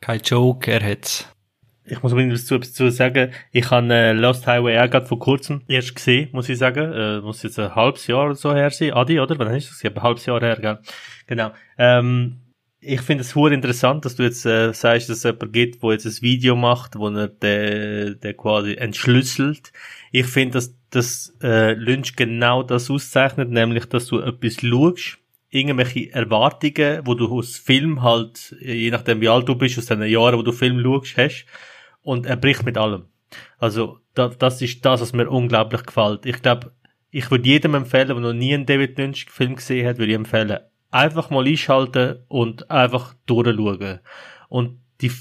[0.00, 1.28] Kein Joke, er hat's
[1.90, 5.94] ich muss übrigens dazu, sagen, ich habe äh, Lost Highway auch gerade vor kurzem erst
[5.94, 6.92] gesehen, muss ich sagen.
[6.92, 8.92] Äh, muss jetzt ein halbes Jahr oder so her sein.
[8.92, 9.38] Adi, oder?
[9.38, 9.84] Wann ist das?
[9.84, 10.78] Ein halbes Jahr her, gell?
[11.26, 11.50] Genau.
[11.78, 12.40] Ähm,
[12.80, 15.92] ich finde es hure interessant, dass du jetzt äh, sagst, dass es jemand gibt, wo
[15.92, 19.72] jetzt ein Video macht, wo er den, den quasi entschlüsselt.
[20.12, 25.18] Ich finde, dass das äh, Lynch genau das auszeichnet, nämlich, dass du etwas schaust,
[25.50, 30.02] irgendwelche Erwartungen, wo du aus Film halt, je nachdem wie alt du bist, aus den
[30.02, 31.46] Jahren, wo du Film schaust, hast,
[32.02, 33.06] und er bricht mit allem.
[33.58, 36.26] Also da, das ist das, was mir unglaublich gefällt.
[36.26, 36.72] Ich glaube,
[37.10, 40.16] ich würde jedem empfehlen, der noch nie einen David Lynch Film gesehen hat, würde ich
[40.16, 40.58] empfehlen,
[40.90, 44.00] einfach mal einschalten und einfach durchschauen.
[44.48, 45.12] Und die,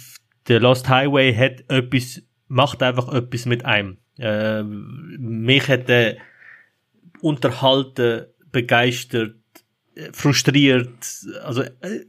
[0.47, 3.97] der Lost Highway hat etwas, macht einfach etwas mit einem.
[4.17, 6.17] Äh, mich hat er
[7.21, 9.35] unterhalten, begeistert,
[10.13, 10.89] frustriert,
[11.43, 12.05] also äh,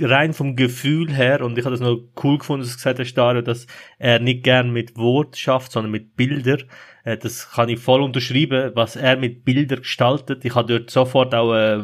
[0.00, 3.42] rein vom Gefühl her, und ich habe das noch cool gefunden, dass gesagt hast, Dario,
[3.42, 3.66] dass
[3.98, 6.58] er nicht gern mit Wort schafft, sondern mit Bilder.
[7.04, 10.44] Äh, das kann ich voll unterschreiben, was er mit Bilder gestaltet.
[10.44, 11.78] Ich habe dort sofort auch, äh,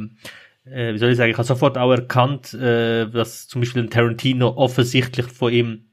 [0.64, 3.90] äh, wie soll ich sagen, ich habe sofort auch erkannt, äh, dass zum Beispiel ein
[3.90, 5.84] Tarantino offensichtlich von ihm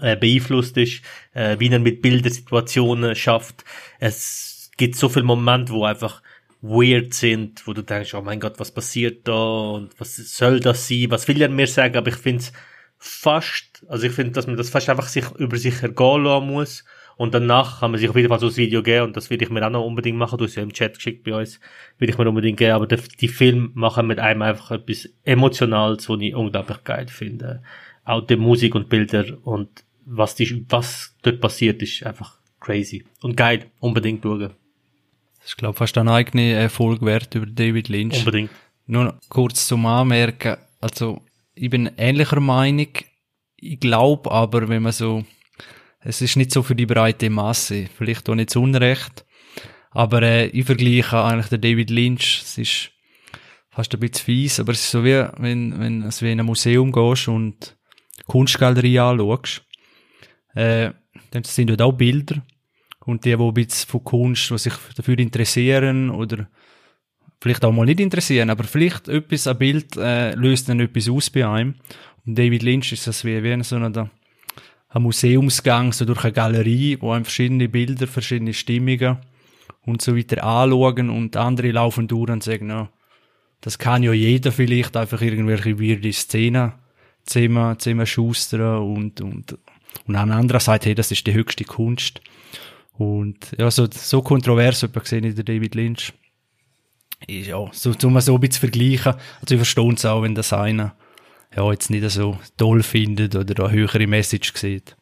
[0.00, 1.02] äh, beeinflusst ist,
[1.34, 3.64] äh, wie er mit Bildersituationen schafft.
[3.98, 6.22] Es gibt so viele Momente, wo einfach
[6.60, 10.88] weird sind, wo du denkst, oh mein Gott, was passiert da und was soll das
[10.88, 12.52] sein, was will er mir sagen, aber ich finde es
[12.98, 16.84] fast, also ich finde, dass man das fast einfach sich über sich ergehen lassen muss.
[17.16, 19.44] Und danach kann man sich auf jeden Fall so ein Video geben und das würde
[19.44, 21.58] ich mir auch noch unbedingt machen, du hast ja im Chat geschickt bei uns,
[21.98, 26.20] würde ich mir unbedingt geben, aber die, Filme machen mit einem einfach etwas Emotionales, was
[26.20, 27.64] ich unglaublich geil finde.
[28.04, 33.04] Auch die Musik und Bilder und was, die, was dort passiert, ist einfach crazy.
[33.20, 34.54] Und geil, unbedingt schauen.
[35.48, 38.18] Das ist, glaube ich, fast eine eigene Erfolg wert über David Lynch.
[38.18, 38.50] Unbedingt.
[38.86, 40.58] Nur kurz zum Anmerken.
[40.78, 41.22] Also,
[41.54, 42.88] ich bin ähnlicher Meinung.
[43.56, 45.24] Ich glaube aber, wenn man so,
[46.00, 47.88] es ist nicht so für die breite Masse.
[47.96, 49.24] Vielleicht auch nicht zu Unrecht.
[49.90, 52.42] Aber äh, ich vergleiche eigentlich den David Lynch.
[52.42, 52.90] Es ist
[53.70, 56.44] fast ein bisschen fies, aber es ist so wie, wenn, wenn du wie in ein
[56.44, 57.74] Museum gehst und
[58.26, 59.64] Kunstgalerie anschaust.
[60.54, 60.90] Äh,
[61.30, 62.44] dann sind dort auch Bilder.
[63.08, 66.46] Und die, die ein bisschen von Kunst, die sich dafür interessieren oder
[67.40, 71.30] vielleicht auch mal nicht interessieren, aber vielleicht etwas, ein Bild äh, löst dann etwas aus
[71.30, 71.76] bei einem.
[72.26, 76.98] Und David Lynch ist das wie, wie so ein, ein Museumsgang, so durch eine Galerie,
[77.00, 79.16] wo einem verschiedene Bilder, verschiedene Stimmungen
[79.86, 82.90] und so weiter anschauen und andere laufen durch und sagen, no,
[83.62, 86.74] das kann ja jeder vielleicht einfach irgendwelche weirde Szenen
[87.24, 89.56] zusammen, zusammen schustern und, und,
[90.04, 92.20] und ein anderer sagt, hey, das ist die höchste Kunst.
[92.98, 96.12] Und ja, so, so kontrovers etwa gesehen in der David Lynch.
[97.26, 99.14] Ist ja, so, um so ein bisschen zu vergleichen.
[99.40, 100.94] Also ich verstehe es auch, wenn das einer
[101.56, 104.96] ja, jetzt nicht so toll findet oder eine höhere Message sieht.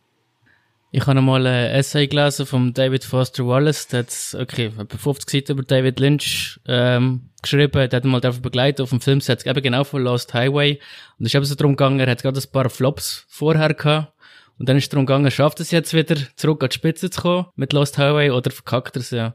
[0.93, 5.31] Ich habe mal ein Essay gelesen von David Foster Wallace, der hat, okay, etwa 50
[5.31, 9.47] Seiten über David Lynch ähm, geschrieben, der hat ihn mal dafür begleitet auf dem Filmset,
[9.47, 10.79] eben genau von Lost Highway.
[11.19, 14.13] Und es ist eben so darum gegangen, er hat gerade ein paar Flops vorher gehabt
[14.59, 17.21] Und dann ist es darum gegangen, schafft es jetzt wieder zurück an die Spitze zu
[17.21, 19.35] kommen mit Lost Highway oder verkackt er es ja?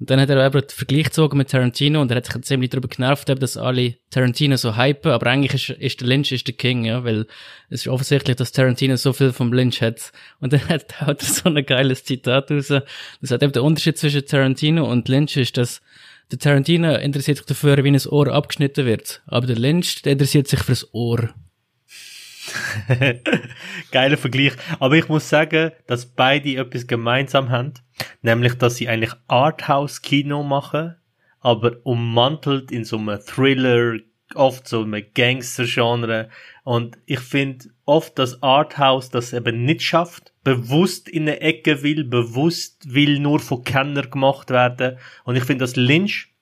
[0.00, 2.70] Und dann hat er eben den Vergleich gezogen mit Tarantino und er hat sich ziemlich
[2.70, 6.54] darüber genervt, dass alle Tarantino so hypen, aber eigentlich ist, ist der Lynch ist der
[6.54, 7.26] King, ja, weil
[7.68, 10.12] es ist offensichtlich, dass Tarantino so viel vom Lynch hat.
[10.40, 12.68] Und dann hat er so ein geiles Zitat raus.
[12.68, 15.80] Das hat eben der Unterschied zwischen Tarantino und Lynch ist, dass
[16.30, 19.22] der Tarantino interessiert sich dafür, wie ein Ohr abgeschnitten wird.
[19.26, 21.30] Aber der Lynch, der interessiert sich fürs Ohr.
[23.92, 24.52] Geiler Vergleich.
[24.78, 27.74] Aber ich muss sagen, dass beide etwas gemeinsam haben.
[28.22, 30.96] Nämlich, dass sie eigentlich Arthouse-Kino machen,
[31.40, 33.98] aber ummantelt in so einem Thriller,
[34.34, 36.28] oft so einem Gangster-Genre.
[36.64, 42.04] Und ich finde oft, dass Arthouse das eben nicht schafft, bewusst in eine Ecke will,
[42.04, 44.98] bewusst will nur von Kenner gemacht werden.
[45.24, 46.34] Und ich finde, dass Lynch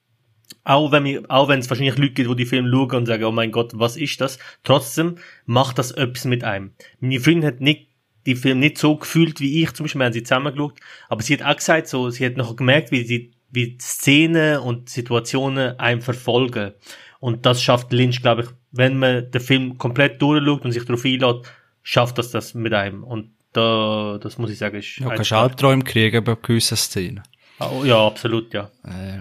[0.65, 3.25] auch wenn wir, auch wenn es wahrscheinlich Leute gibt, die die Filme schauen und sagen,
[3.25, 4.39] oh mein Gott, was ist das?
[4.65, 6.73] Trotzdem macht das etwas mit einem.
[7.01, 7.89] Meine Freundin hat nicht
[8.27, 11.35] die Film nicht so gefühlt wie ich, zum Beispiel, wir haben sie zusammengeschaut, aber sie
[11.35, 16.03] hat auch gesagt, so, sie hat noch gemerkt, wie sie, wie Szenen und Situationen einem
[16.03, 16.73] verfolgen.
[17.21, 21.05] Und das schafft Lynch, glaube ich, wenn man den Film komplett durchschaut und sich darauf
[21.05, 21.47] einlädt,
[21.83, 23.05] schafft das das mit einem.
[23.05, 24.99] Und da, das muss ich sagen, ist...
[24.99, 27.23] Ja, kannst Albträume kriegen bei gewissen Szenen.
[27.61, 28.71] Oh, ja, absolut, ja.
[28.85, 29.21] Äh,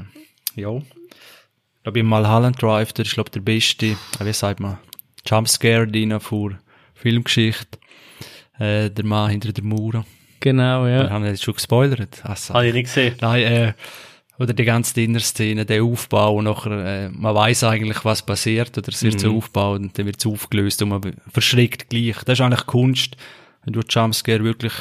[0.59, 0.81] ja.
[1.85, 4.79] Ich glaube, im Mulholland Drive, der ist, glaube der beste, wie sagt man,
[5.23, 6.57] Jumpscare drin vor
[6.95, 7.77] Filmgeschichte
[8.57, 10.03] äh, der Mann hinter der Mauer.
[10.39, 11.03] Genau, ja.
[11.03, 12.25] Wir haben jetzt schon gespoilert.
[12.25, 13.13] Also, Habe ich nicht gesehen.
[13.21, 13.73] Nein, äh,
[14.39, 18.89] oder die ganze Dinner-Szene, der Aufbau, und nachher, äh, man weiß eigentlich, was passiert, oder
[18.89, 22.15] es wird so aufgebaut und dann wird es aufgelöst und man verschreckt gleich.
[22.25, 23.15] Das ist eigentlich Kunst,
[23.63, 24.73] wenn du Jumpscare wirklich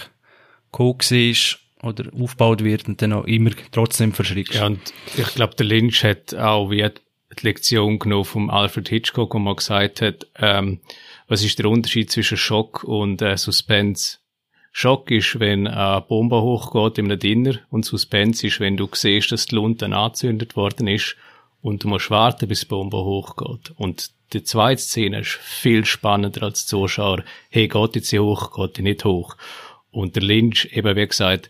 [0.78, 4.54] cool siehst oder aufgebaut wird und dann auch immer trotzdem verschreckst.
[4.54, 4.80] Ja, und
[5.16, 9.56] ich glaube, der Lynch hat auch wie die Lektion genommen vom Alfred Hitchcock, wo man
[9.56, 10.80] gesagt hat, ähm,
[11.28, 14.18] was ist der Unterschied zwischen Schock und äh, Suspense?
[14.72, 19.30] Schock ist, wenn eine Bombe hochgeht in einem Dinner und Suspense ist, wenn du siehst,
[19.30, 21.16] dass die Lunte angezündet worden ist
[21.62, 23.72] und du musst warten, bis die Bombe hochgeht.
[23.76, 27.22] Und die zweite Szene ist viel spannender als Zuschauer.
[27.50, 29.36] Hey, geht jetzt sie hoch, geht die nicht hoch?
[29.92, 31.48] Und der Lynch, eben wie gesagt,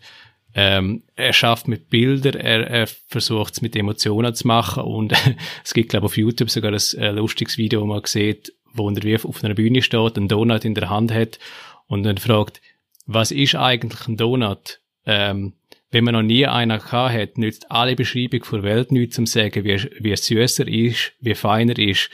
[0.57, 5.13] ähm, er schafft mit Bildern, er, er versucht es mit Emotionen zu machen und
[5.63, 8.89] es gibt, glaube ich, auf YouTube sogar ein äh, lustiges Video, wo man sieht, wo
[8.89, 11.39] er wie auf einer Bühne steht, einen Donut in der Hand hat
[11.87, 12.61] und dann fragt,
[13.05, 14.79] was ist eigentlich ein Donut?
[15.05, 15.53] Ähm,
[15.91, 19.63] wenn man noch nie einer gehabt hat, nützt alle Beschreibung der Welt nichts zum sagen,
[19.65, 22.09] wie, wie süßer ist, wie feiner ist.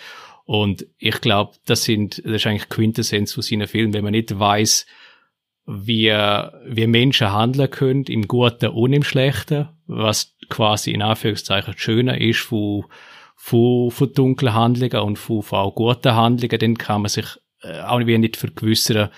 [0.45, 4.37] Und ich glaube, das sind, das ist eigentlich Quintessenz von seinen Filmen, wenn man nicht
[4.37, 4.85] weiß,
[5.65, 12.19] wie, wie Menschen handeln können, im Guten und im Schlechten, was quasi in Anführungszeichen schöner
[12.19, 12.85] ist von,
[13.35, 17.25] von, von dunklen Handlungen und von, von auch guten Handlungen, dann kann man sich
[17.61, 19.09] äh, auch nicht vergewissern,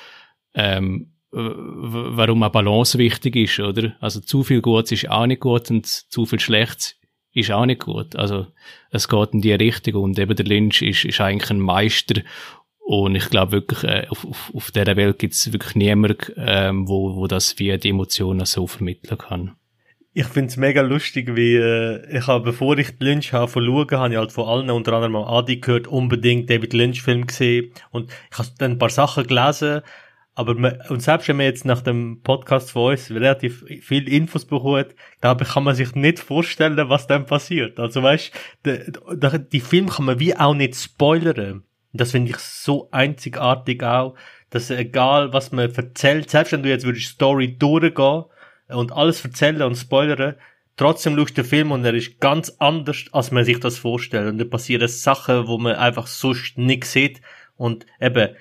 [0.54, 3.96] ähm, warum eine Balance wichtig ist, oder?
[4.00, 6.96] Also zu viel Gutes ist auch nicht gut und zu viel Schlechtes
[7.34, 8.16] ist auch nicht gut.
[8.16, 8.48] Also
[8.92, 12.22] es geht in die Richtung und eben der Lynch ist, ist eigentlich ein Meister
[12.84, 16.88] und ich glaube wirklich, äh, auf, auf, auf dieser Welt gibt es wirklich niemanden, ähm,
[16.88, 19.56] wo, wo das wie die Emotionen so vermitteln kann.
[20.16, 24.20] Ich find's mega lustig, wie äh, ich habe, bevor ich Lynch habe schauen, habe ich
[24.20, 28.38] halt von allen, unter anderem auch Adi gehört, unbedingt David Lynch Film gesehen und ich
[28.38, 29.82] habe dann ein paar Sachen gelesen,
[30.36, 34.46] aber man, und selbst wenn man jetzt nach dem Podcast von uns relativ viel Infos
[34.46, 37.80] bekommt, ich, kann man sich nicht vorstellen, was dann passiert.
[37.80, 38.32] Also weißt,
[38.66, 41.64] die, die Film kann man wie auch nicht spoilern.
[41.94, 44.16] Das finde ich so einzigartig auch,
[44.50, 48.26] dass egal was man erzählt, selbst wenn du jetzt würdest Story durchgehen
[48.68, 50.36] und alles erzählen und spoilern,
[50.76, 54.28] trotzdem schaust du den Film und er ist ganz anders, als man sich das vorstellt.
[54.28, 57.22] Und da passieren Sachen, wo man einfach sonst nicht sieht.
[57.56, 58.36] Und eben,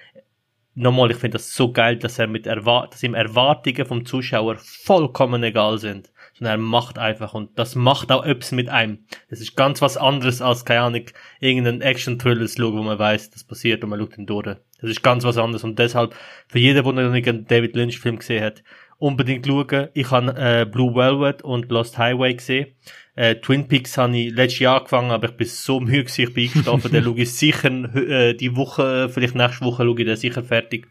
[0.75, 4.57] nochmal, ich finde das so geil, dass er mit Erwart dass ihm Erwartungen vom Zuschauer
[4.57, 6.12] vollkommen egal sind.
[6.35, 9.05] Sondern er macht einfach und das macht auch etwas mit einem.
[9.29, 11.05] Das ist ganz was anderes als, keine Ahnung,
[11.41, 14.57] irgendeinen Action-Thriller zu schauen, wo man weiß, das passiert und man schaut ihn durch.
[14.81, 16.15] Das ist ganz was anderes und deshalb,
[16.49, 18.63] für jeden, der noch nicht einen David Lynch-Film gesehen hat,
[18.99, 19.89] unbedingt schauen.
[19.95, 22.69] Ich habe äh, Blue Velvet und Lost Highway gesehen.
[23.15, 26.49] Äh, Twin Peaks habe ich letztes Jahr angefangen, aber ich bin so müde ich bin
[26.49, 26.91] eingeschlafen.
[26.93, 30.87] den schaue ich sicher äh, die Woche, vielleicht nächste Woche schaue ich den sicher fertig.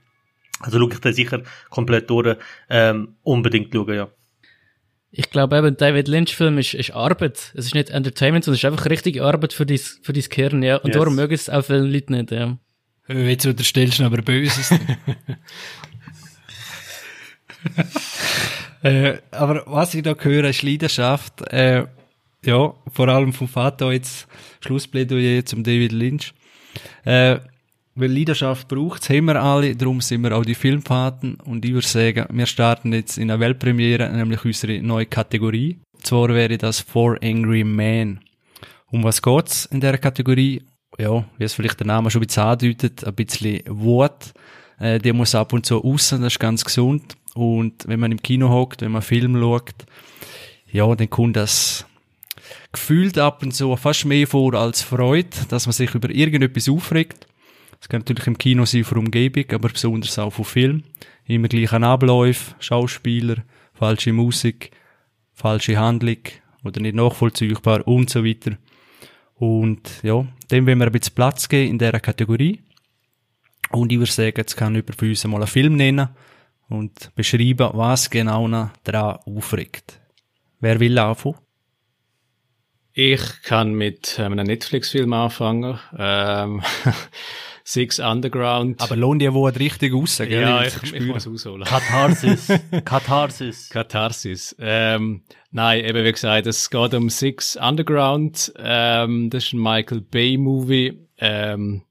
[0.60, 2.38] Also schaue ich den sicher komplett durch.
[2.70, 4.10] Ähm, unbedingt schauen, ja.
[5.14, 7.52] Ich glaube eben, David Lynch-Film ist, ist Arbeit.
[7.54, 10.64] Es ist nicht Entertainment, sondern es ist einfach richtige Arbeit für dein, für dein Gehirn,
[10.64, 10.78] ja.
[10.78, 10.98] Und yes.
[10.98, 12.58] darum mögen es auch viele Leute nicht, ja.
[13.08, 14.72] Jetzt unterstellst du aber Böses.
[18.84, 21.42] äh, aber was ich da höre, ist Leidenschaft.
[21.52, 21.88] Äh,
[22.46, 24.28] ja, vor allem vom Vater jetzt
[24.62, 26.34] Schlussplädoyer zum David Lynch.
[27.04, 27.40] Äh,
[28.02, 31.86] Weil Leidenschaft braucht haben wir alle, darum sind wir auch die Filmpaten und ich würde
[31.86, 35.78] sagen, wir starten jetzt in einer Weltpremiere, nämlich unsere neue Kategorie.
[36.02, 38.22] Zwar wäre das For Angry Men.
[38.88, 40.64] Um was geht's in dieser Kategorie?
[40.98, 44.34] Ja, wie es vielleicht der Name schon ein bisschen andeutet, ein bisschen Wut.
[44.80, 47.16] Äh, der muss ab und zu raus, das ist ganz gesund.
[47.36, 49.76] Und wenn man im Kino hockt, wenn man Film schaut,
[50.72, 51.86] ja, dann kommt das
[52.72, 57.28] gefühlt ab und zu fast mehr vor als Freude, dass man sich über irgendetwas aufregt.
[57.82, 60.84] Es kann natürlich im Kino sein für Umgebung, aber besonders auch von Film.
[61.26, 63.38] Immer gleich ein Ablauf, Schauspieler,
[63.74, 64.72] falsche Musik,
[65.34, 66.20] falsche Handlung
[66.64, 68.58] oder nicht nachvollziehbar und so weiter.
[69.36, 72.62] Und ja, dem wollen wir ein bisschen Platz geben in dieser Kategorie.
[73.72, 76.10] Und ich würde sagen, jetzt kann jemand für uns mal einen Film nennen
[76.70, 78.48] und beschreiben, was genau
[78.84, 80.00] daran aufregt.
[80.60, 81.38] Wer will anfangen?
[82.94, 85.80] Ich kann mit einem Netflix-Film anfangen.
[85.98, 86.62] Ähm,
[87.72, 88.82] Six Underground.
[88.82, 90.42] Aber lohnt die Wort richtig raus, gell?
[90.42, 91.64] Ja, ich, ich, ich muss ausholen.
[91.64, 92.50] Katharsis.
[92.86, 93.70] Katharsis.
[93.70, 94.54] Katharsis.
[94.60, 98.52] Ähm, nein, eben wie gesagt, es geht um Six Underground.
[98.58, 101.08] Ähm, das ist ein Michael Bay-Movie.
[101.18, 101.84] Ähm,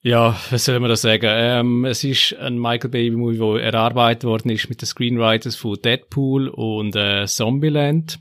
[0.00, 1.26] ja, was soll man da sagen?
[1.28, 6.46] Ähm, es ist ein Michael Bay-Movie, wo erarbeitet worden ist mit den Screenwriters von Deadpool
[6.46, 8.20] und äh, Zombieland.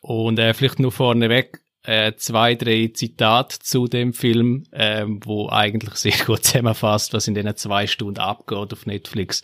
[0.00, 5.94] Und äh, vielleicht nur vorneweg äh, zwei, drei Zitate zu dem Film, ähm, wo eigentlich
[5.94, 9.42] sehr gut zusammenfasst, was in diesen zwei Stunden abgeht auf Netflix.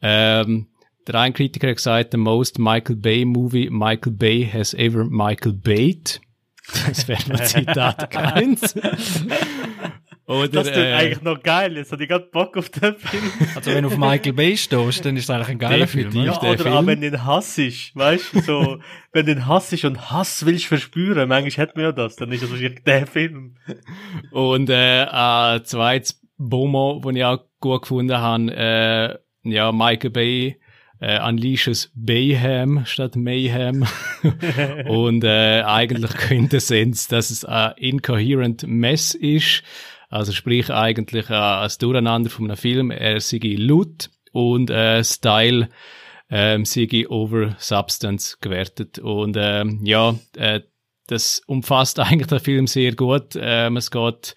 [0.00, 0.68] Ähm,
[1.06, 5.54] der ein Kritiker hat gesagt, the most Michael Bay movie Michael Bay has ever Michael
[5.54, 6.20] Bayed.
[6.86, 8.74] Das wäre mal Zitat 1.
[10.28, 11.74] Oder, das klingt äh, eigentlich noch geil.
[11.74, 13.32] Jetzt hatte ich gerade Bock auf den Film.
[13.54, 16.12] Also wenn du auf Michael Bay stehst, dann ist es eigentlich ein geiler Film.
[16.12, 16.74] Ja, oder Film.
[16.74, 18.78] auch wenn du den Hass ist, weißt du, so,
[19.12, 22.30] wenn du den Hass ist und Hass willst verspüren, manchmal hat man ja das, dann
[22.30, 23.56] ist das wahrscheinlich der Film.
[24.30, 30.60] Und äh, ein zweites Bomo, das ich auch gut gefunden habe, äh, ja, Michael Bay,
[31.00, 33.86] äh, Unleashes Bayham statt Mayhem.
[34.88, 39.62] und äh, eigentlich Quintessenz, dass es ein incoherent Mess ist
[40.08, 45.68] also sprich eigentlich äh, als Durcheinander von einem Film, er sei laut und äh, Style
[46.30, 48.98] ähm, sei over Substance gewertet.
[48.98, 50.60] Und ähm, ja, äh,
[51.06, 53.38] das umfasst eigentlich der Film sehr gut.
[53.40, 54.34] Ähm, es geht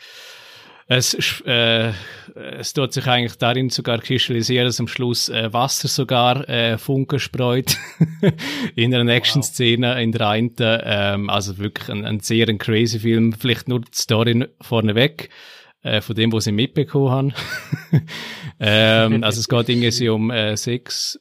[0.93, 1.93] es, äh,
[2.35, 7.17] es tut sich eigentlich darin sogar kristallisieren, dass am Schluss äh, Wasser sogar äh, Funken
[7.17, 7.77] spreut
[8.75, 10.01] in einer Action-Szene wow.
[10.01, 10.53] in der einen.
[10.59, 13.31] Ähm, also wirklich ein, ein sehr ein crazy Film.
[13.31, 15.29] Vielleicht nur die Story vorneweg
[15.83, 17.33] äh, von dem, was ich mitbekommen habe.
[18.59, 21.19] ähm, also es geht irgendwie um äh, sechs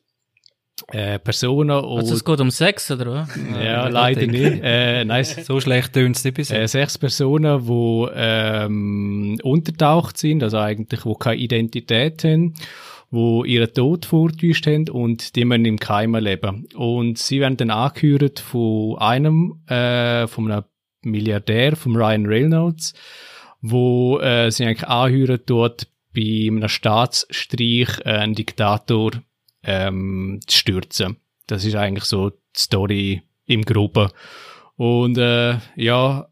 [0.92, 1.70] äh, Personen.
[1.70, 3.28] Und, also es geht um Sex, oder was?
[3.62, 4.60] Ja, leider nicht.
[4.62, 6.62] Äh, nein, so schlecht tönt es nicht bisher.
[6.62, 12.54] Äh, sechs Personen, die ähm, untertaucht sind, also eigentlich, wo keine Identität haben
[13.10, 16.66] wo ihren Tod vorgetäuscht haben und die müssen im Keim leben.
[16.74, 20.64] Und sie werden dann angehört von einem, äh, von einem
[21.02, 22.94] Milliardär, von Ryan Reynolds,
[23.60, 29.12] wo äh, sie eigentlich anhören dort bei einem Staatsstreich äh, einen Diktator
[29.62, 31.16] ähm, zu stürzen.
[31.46, 34.08] Das ist eigentlich so die Story im Groben.
[34.76, 36.28] Und äh, ja,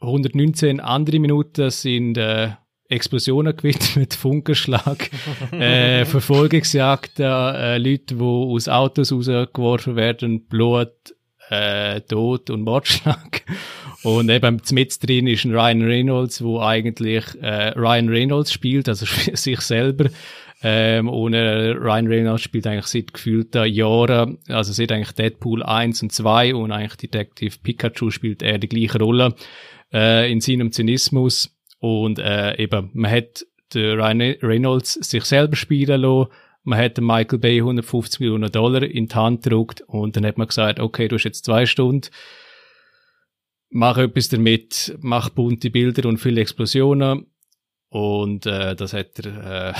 [0.00, 2.50] 119 andere Minuten sind äh,
[2.88, 5.10] Explosionen gewidmet, Funkenschlag,
[5.52, 11.14] äh, Verfolgungsjagden, äh, Leute, die aus Autos rausgeworfen werden, Blut,
[11.48, 13.42] äh, Tod und Mordschlag.
[14.02, 19.06] Und eben mit drin ist ein Ryan Reynolds, wo eigentlich äh, Ryan Reynolds spielt, also
[19.34, 20.08] sich selber.
[20.62, 26.02] Ähm, und äh, Ryan Reynolds spielt eigentlich seit gefühlten Jahren, also seit eigentlich Deadpool 1
[26.02, 29.34] und 2 und eigentlich Detective Pikachu spielt er die gleiche Rolle
[29.92, 31.56] äh, in seinem Zynismus.
[31.78, 36.30] Und äh, eben, man hat den Ryan Reynolds sich selber spielen lassen,
[36.62, 40.46] man hat Michael Bay 150 Millionen Dollar in die Hand gedruckt und dann hat man
[40.46, 42.08] gesagt, okay, du hast jetzt zwei Stunden,
[43.70, 47.26] mach etwas damit, mach bunte Bilder und viele Explosionen.
[47.88, 49.74] Und äh, das hat er äh,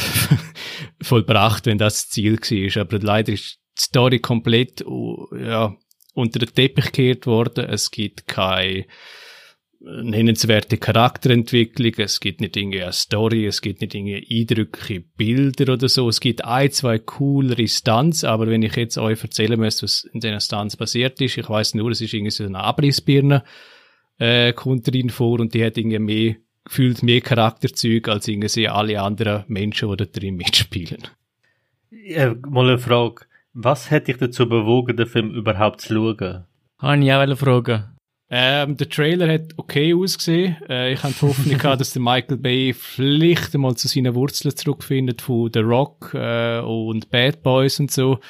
[1.02, 2.82] vollbracht, wenn das, das Ziel war.
[2.82, 5.76] Aber leider ist die Story komplett uh, ja,
[6.14, 7.66] unter den Teppich gekehrt worden.
[7.66, 8.86] Es gibt keine
[9.80, 15.88] nennenswerte Charakterentwicklung, es gibt nicht irgendwie eine Story, es gibt nicht irgendwie eindrückliche Bilder oder
[15.88, 16.08] so.
[16.08, 20.20] Es gibt ein, zwei coolere Stunts, aber wenn ich jetzt euch erzählen müsste, was in
[20.20, 23.42] diesen Stunts passiert ist, ich weiß nur, es ist irgendwie so eine Abrissbirne,
[24.20, 29.00] äh, kommt drin vor und die hat irgendwie mehr, gefühlt mehr Charakterzüg als irgendwie alle
[29.00, 31.08] anderen Menschen, die da drin mitspielen.
[31.90, 33.22] Ja, mal eine Frage.
[33.52, 36.44] Was hätte dich dazu bewogen, den Film überhaupt zu schauen?
[36.78, 37.90] Habe ich auch eine Frage.
[38.32, 40.56] Ähm, der Trailer hat okay ausgesehen.
[40.68, 44.54] Äh, ich hatte die Hoffnung gehabt, dass der Michael Bay vielleicht einmal zu seinen Wurzeln
[44.54, 48.20] zurückfindet von The Rock äh, und Bad Boys und so.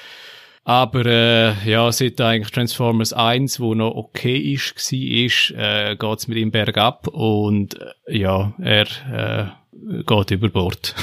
[0.71, 6.29] Aber äh, ja, seit eigentlich Transformers 1, wo noch okay ist, war, ist, äh, geht's
[6.29, 10.95] mit ihm bergab und äh, ja, er äh, geht über Bord.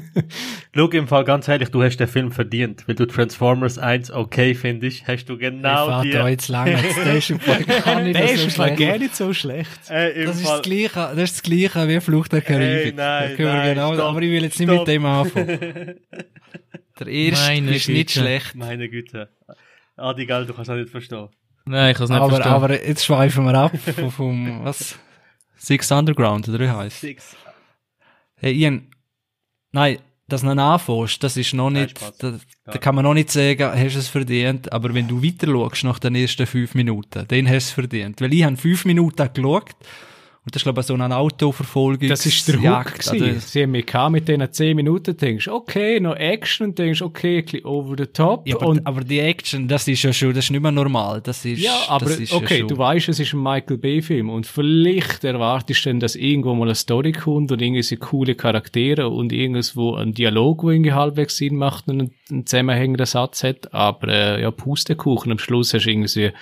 [0.74, 2.88] Schau im Fall ganz ehrlich, du hast den Film verdient.
[2.88, 6.10] Weil du Transformers 1 okay findest, hast du genau ich die...
[6.12, 6.78] da jetzt lange.
[7.04, 8.78] Der ist im Fall gar nicht Der so ist schlecht.
[8.78, 9.90] gar nicht so schlecht.
[9.90, 12.86] Äh, im Das ist Fall, das Gleiche, das ist das Gleiche wie Flucht der Karibik.
[12.86, 14.86] Ey, nein, Da können wir nein, genau, stopp, aber ich will jetzt nicht stopp.
[14.86, 15.94] mit dem anfangen.
[16.98, 18.20] Der erste Meine ist nicht Güte.
[18.20, 18.54] schlecht.
[18.54, 19.28] Meine Güte.
[19.96, 21.28] Adi, gell, du kannst das nicht verstehen.
[21.66, 22.52] Nein, ich kann es nicht Aber, verstehen.
[22.52, 24.98] aber jetzt schweifen wir ab vom, vom was?
[25.56, 27.00] Six Underground, oder wie heisst?
[27.00, 27.36] Six.
[28.36, 28.88] Hey, Ian,
[29.72, 32.18] nein, dass du anfängst, das ist noch Nein, nicht, Spaß.
[32.18, 35.46] da, da kann man noch nicht sagen, hast du es verdient, aber wenn du weiter
[35.46, 38.20] schaust nach den ersten fünf Minuten, dann hast du es verdient.
[38.20, 39.74] Weil ich habe fünf Minuten geschaut,
[40.44, 42.06] und das ist glaube ich so eine Autoverfolgung.
[42.08, 43.24] Das ist der Hook Jagd, gewesen.
[43.24, 47.38] also- Sie haben mich mit diesen 10 Minuten, denkst, okay, noch Action, und denkst, okay,
[47.38, 48.46] ein bisschen over the top.
[48.46, 51.22] Ja, aber, und aber die Action, das ist ja schon, das ist nicht mehr normal.
[51.22, 54.28] Das ist, Ja, aber das ist okay, ja du weißt, es ist ein Michael Bay-Film
[54.28, 59.08] und vielleicht erwartest du dann, dass irgendwo mal eine Story kommt und irgendwie coole Charaktere
[59.08, 64.08] und irgendwo ein Dialog, wo irgendwie halbwegs Sinn macht und einen, zusammenhängenden Satz hat, aber
[64.08, 66.32] äh, ja, Pustekuchen, am Schluss hast du irgendwie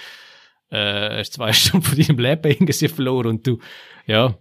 [0.70, 3.59] äh, zwei Stunden von deinem Leben irgendwie verloren und du,
[4.07, 4.38] ja,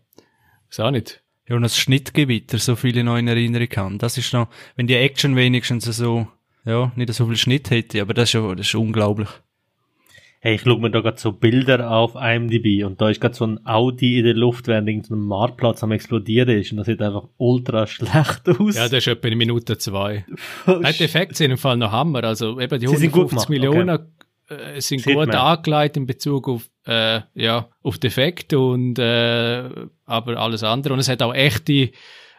[0.69, 1.23] ist auch nicht.
[1.47, 3.97] ja, und das Schnittgewitter, so viele noch in Erinnerung haben.
[3.97, 6.27] Das ist noch, wenn die Action wenigstens so,
[6.65, 9.29] ja, nicht so viel Schnitt hätte, aber das ist ja, das ist unglaublich.
[10.43, 13.45] Hey, ich schaue mir da gerade so Bilder auf IMDb und da ist gerade so
[13.45, 17.27] ein Audi in der Luft, während irgendein Marktplatz am explodieren ist und das sieht einfach
[17.37, 18.75] ultra schlecht aus.
[18.75, 20.25] Ja, das ist etwa in Minute zwei.
[20.65, 22.23] Nein, die Effekte sind im Fall noch Hammer.
[22.23, 23.99] Also eben die Sie sind gut 150 gemacht, Millionen
[24.51, 25.35] äh, sind Sieht gut man.
[25.35, 29.69] angelegt in Bezug auf, äh, ja, auf die Effekte und äh,
[30.05, 30.93] aber alles andere.
[30.93, 31.91] Und es hat auch echte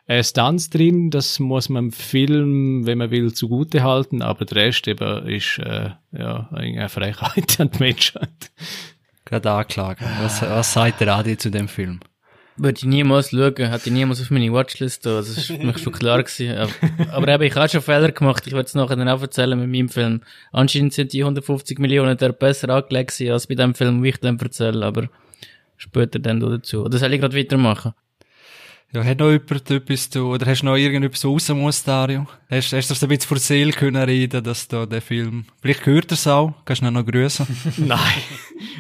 [0.06, 4.64] äh, Stunts drin, das muss man im Film, wenn man will, zugute halten, aber der
[4.64, 8.50] Rest eben ist äh, ja eine Frechheit an die Menschheit.
[9.24, 10.06] Gerade anklagen.
[10.20, 12.00] Was, was sagt der Adi zu dem Film?
[12.56, 15.16] Würde ich niemals schauen, hätte ich niemals auf meine Watchlist da.
[15.16, 16.70] Das ist mich schon klar gewesen.
[17.10, 18.46] Aber, eben, ich habe schon Fehler gemacht.
[18.46, 20.20] Ich werde es nachher dann auch erzählen mit meinem Film.
[20.52, 24.38] Anscheinend sind die 150 Millionen der besser angelegt als bei dem Film, wie ich dann
[24.38, 24.84] erzähle.
[24.84, 25.08] Aber
[25.76, 26.84] später dann dazu.
[26.84, 27.94] Oder soll ich gerade weitermachen?
[28.94, 32.26] Ja, hat noch jemand etwas zu, oder hast du noch irgendetwas raus muss, Dario?
[32.50, 35.46] Hast, hast du das ein bisschen vor die Seele können reden, dass da der Film,
[35.62, 37.46] vielleicht hört er es auch, kannst du ihn noch grüßen?
[37.78, 37.98] Nein,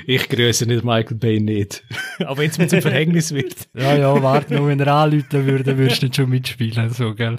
[0.06, 1.82] ich grüße nicht Michael Bay nicht.
[2.18, 3.56] Aber wenn es mir zum Verhängnis wird.
[3.74, 7.38] ja, ja, warte nur, wenn er anrufen würde, würdest du nicht schon mitspielen, so, gell?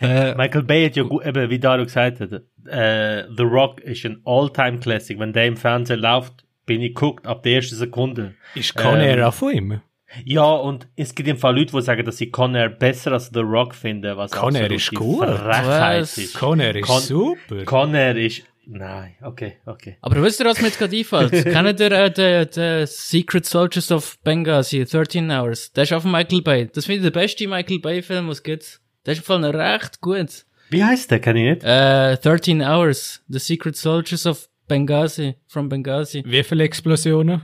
[0.00, 4.06] Äh, Michael Bay hat ja gut, eben, wie Dario gesagt hat, äh, The Rock ist
[4.06, 5.18] ein All-Time-Classic.
[5.18, 8.34] Wenn der im Fernsehen läuft, bin ich geguckt, ab der ersten Sekunde.
[8.54, 9.80] Ist Con Ähm, Air auch von ihm?
[10.24, 13.30] Ja, und es gibt im Fall Leute, die sagen, dass sie Con Air besser als
[13.32, 15.26] The Rock finden, was Con Air absolut ist gut.
[15.28, 16.18] Frechheit Was?
[16.18, 16.34] ist.
[16.38, 17.64] Con Air ist Con- super.
[17.64, 19.96] Con Air ist, nein, okay, okay.
[20.00, 21.30] Aber wisst ihr, was mir jetzt gerade einfällt?
[21.44, 25.72] Kennt ihr äh, den, den Secret Soldiers of Benghazi, 13 Hours?
[25.72, 26.68] Der ist von Michael Bay.
[26.72, 28.80] Das finde ich der beste Michael Bay-Film, was gibt's.
[29.06, 30.44] Der ist im Fall recht gut.
[30.70, 31.20] Wie heißt der?
[31.20, 31.64] Kenn ich nicht.
[31.64, 33.22] Äh, 13 Hours.
[33.28, 35.34] The Secret Soldiers of Benghazi.
[35.46, 36.22] From Benghazi.
[36.26, 37.42] Wie viele Explosionen?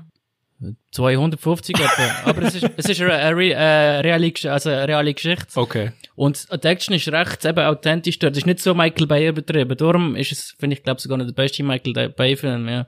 [0.92, 1.88] 250 etwa.
[2.30, 5.46] Aber es ist, es ist eine, eine, re- äh, reale, also eine reale Geschichte.
[5.54, 5.92] Okay.
[6.16, 8.32] Und die Action ist recht eben authentisch dort.
[8.34, 9.76] Das ist nicht so Michael Bay übertrieben.
[9.76, 12.86] Darum ist es, finde ich, glaube sogar noch der beste Michael Bay-Film, ja.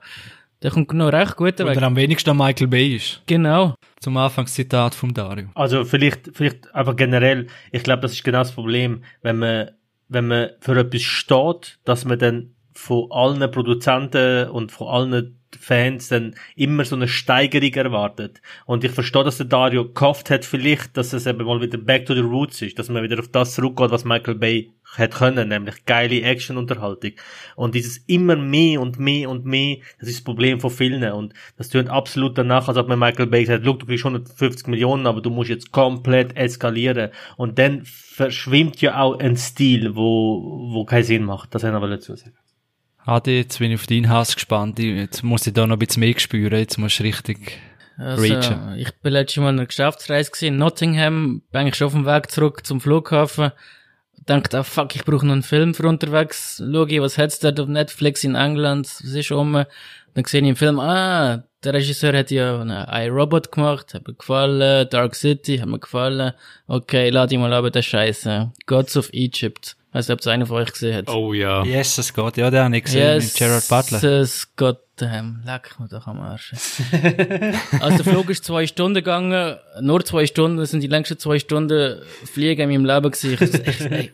[0.63, 1.67] Der kommt noch recht gut weg.
[1.77, 3.21] oder am wenigsten Michael Bay ist.
[3.27, 3.75] Genau.
[3.99, 5.49] Zum Anfangszitat vom Dario.
[5.55, 9.71] Also vielleicht, vielleicht einfach generell, ich glaube, das ist genau das Problem, wenn man,
[10.09, 16.09] wenn man für etwas steht, dass man dann von allen Produzenten und von allen Fans
[16.09, 18.43] dann immer so eine Steigerung erwartet.
[18.67, 22.07] Und ich verstehe, dass der Dario gehofft hat, vielleicht, dass es eben mal wieder back
[22.07, 25.51] to the roots ist, dass man wieder auf das zurückgeht, was Michael Bay hat können,
[25.51, 27.13] nämlich geile Action-Unterhaltung.
[27.55, 31.05] Und dieses immer mehr und mehr und mehr, das ist das Problem von vielen.
[31.13, 34.67] Und das tönt absolut danach, als ob man Michael Bay hat, "Look, du kriegst 150
[34.67, 37.11] Millionen, aber du musst jetzt komplett eskalieren.
[37.37, 41.55] Und dann verschwimmt ja auch ein Stil, wo, wo keinen Sinn macht.
[41.55, 42.42] Das wollte ich noch dazu sagen.
[43.05, 44.79] Adi, jetzt bin ich auf deinen Hass gespannt.
[44.79, 46.59] Jetzt muss ich da noch ein bisschen mehr spüren.
[46.59, 47.59] Jetzt musst du richtig,
[47.99, 48.77] Also, Reachen.
[48.77, 52.31] ich bin letztes Mal in einer Geschäftsreise in Nottingham, bin eigentlich schon auf dem Weg
[52.31, 53.51] zurück zum Flughafen.
[54.29, 56.63] Denkt, ah fuck, ich brauche noch einen Film für unterwegs.
[56.65, 58.87] Schau ich, was hat's dort auf Netflix in England?
[58.87, 59.65] Was ist um?
[60.15, 64.15] Dann sehe ich im Film, ah, der Regisseur hat ja einen iRobot gemacht, hat mir
[64.15, 66.35] gefallen, Dark City, hat mir gefallen.
[66.69, 68.53] Okay, lade ich mal ab, der Scheiße.
[68.67, 69.77] Gods of Egypt.
[69.93, 71.09] Weißt du, ob es einer von euch gesehen hat?
[71.11, 71.65] Oh ja.
[71.65, 72.37] yes, es geht.
[72.39, 74.01] Ja, der habe ich gesehen mit Gerard Butler.
[74.03, 75.43] Jesus Gott, daheim.
[75.45, 76.53] Leck mir doch am Arsch.
[77.81, 81.39] also der Flug ist zwei Stunden gegangen, nur zwei Stunden, das sind die längsten zwei
[81.39, 83.35] Stunden Fliegen in meinem Leben gewesen.
[83.35, 84.13] Ich, ich, ey,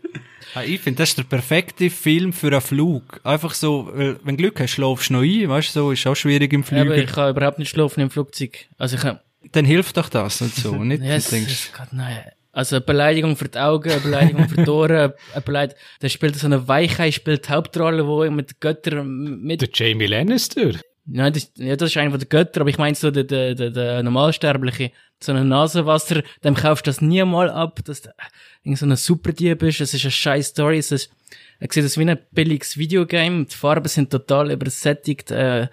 [0.54, 3.20] Ah, Ich finde, das ist der perfekte Film für einen Flug.
[3.22, 6.06] Einfach so, weil, wenn du Glück hast, schlafst du noch ein, weißt du, so, ist
[6.06, 6.96] auch schwierig im aber Flüger.
[6.96, 8.66] ich kann überhaupt nicht schlafen im Flugzeug.
[8.78, 9.20] Also ich kann,
[9.52, 11.02] Dann hilft doch das und so, nicht?
[11.02, 12.18] ja, du denkst, geht, nein.
[12.58, 16.34] Also eine Beleidigung für die Augen, eine Beleidigung für die Ohren, eine Beleidigung, der spielt
[16.34, 20.72] so eine Weichheit, spielt die Hauptrolle, wo mit Göttern mit Der Jamie Lannister.
[21.06, 23.70] Nein, das, ja, das ist einer der Götter, aber ich meine so der, der, der,
[23.70, 24.90] der Normalsterbliche.
[25.20, 28.10] So ein Nasenwasser, dem kaufst du das nie mal ab, dass du
[28.64, 29.80] irgend so ein Superdieb bist.
[29.80, 30.78] Es ist eine scheiß Story.
[30.78, 31.12] Es ist,
[31.60, 33.44] er sieht das wie ein billiges Videogame.
[33.44, 35.30] Die Farben sind total übersättigt.
[35.30, 35.68] Äh,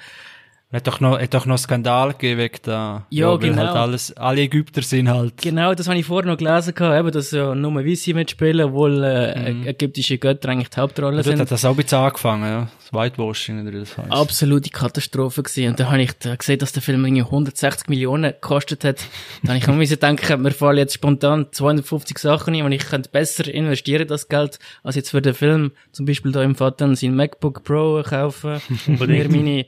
[0.76, 3.05] hat doch noch, hat doch noch Skandal gegeben wegen da.
[3.09, 3.61] Ja, weil genau.
[3.63, 5.38] Halt alles, alle Ägypter sind halt.
[5.38, 9.03] genau, das habe ich vorher noch gelesen, gehabt, eben, dass ja nur Weisse mitspielen, obwohl
[9.03, 11.39] äh, ägyptische Götter eigentlich die Hauptrolle Dort sind.
[11.39, 12.67] hat das auch ein bisschen angefangen, ja.
[12.80, 14.11] Das Whitewashing oder das heisst.
[14.11, 15.69] absolute Katastrophe gewesen.
[15.69, 18.99] Und da habe ich da gesehen, dass der Film irgendwie 160 Millionen gekostet hat.
[19.43, 23.09] Da habe ich müssen denken, mir fallen jetzt spontan 250 Sachen ein und ich könnte
[23.09, 25.71] besser investieren, das Geld, als jetzt für den Film.
[25.93, 28.61] Zum Beispiel da im Vater sein MacBook Pro kaufen.
[28.88, 29.65] und mir meine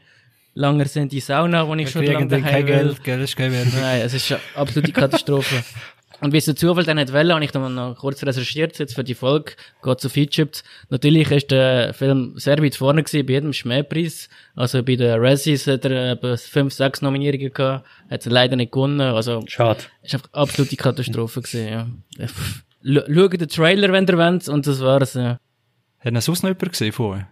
[0.58, 2.74] langer sind die Sauna, wo ich schon lange daheim kein will.
[2.74, 3.74] Geld, gell, das ist keine Werbung.
[3.80, 5.64] Nein, es ist eine absolute Katastrophe.
[6.20, 8.96] Und wie es der Zufall dann nicht wollte, habe ich dann noch kurz recherchiert, jetzt
[8.96, 9.54] für die Folge,
[9.84, 10.50] geht auf YouTube.
[10.90, 14.28] Natürlich ist der Film sehr weit vorne gewesen, bei jedem Schmähpreis.
[14.56, 18.72] Also bei den Razzies hat er etwa fünf, sechs Nominierungen gehabt, hat er leider nicht
[18.72, 19.02] gewonnen.
[19.02, 19.84] Also, Schade.
[20.02, 21.88] ist einfach absolute Katastrophe gewesen, ja.
[22.84, 25.40] Schaut den Trailer, wenn ihr wollt, und das war's, ja.
[26.00, 27.28] Hat ihn sonst noch jemand gesehen vorher?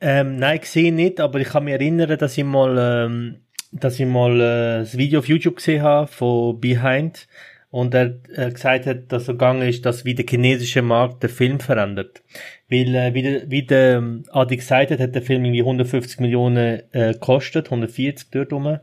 [0.00, 3.40] Ähm, nein, gesehen nicht, aber ich kann mich erinnern, dass ich mal, ähm,
[3.72, 7.26] dass ich mal äh, das Video auf YouTube gesehen habe von Behind
[7.70, 11.30] und er äh, gesagt hat, dass er gegangen ist, dass wie der chinesische Markt den
[11.30, 12.22] Film verändert.
[12.68, 16.20] Weil, äh, wie der, wie der ähm, Adi gesagt hat, hat der Film irgendwie 150
[16.20, 18.78] Millionen äh, gekostet, 140 dort rum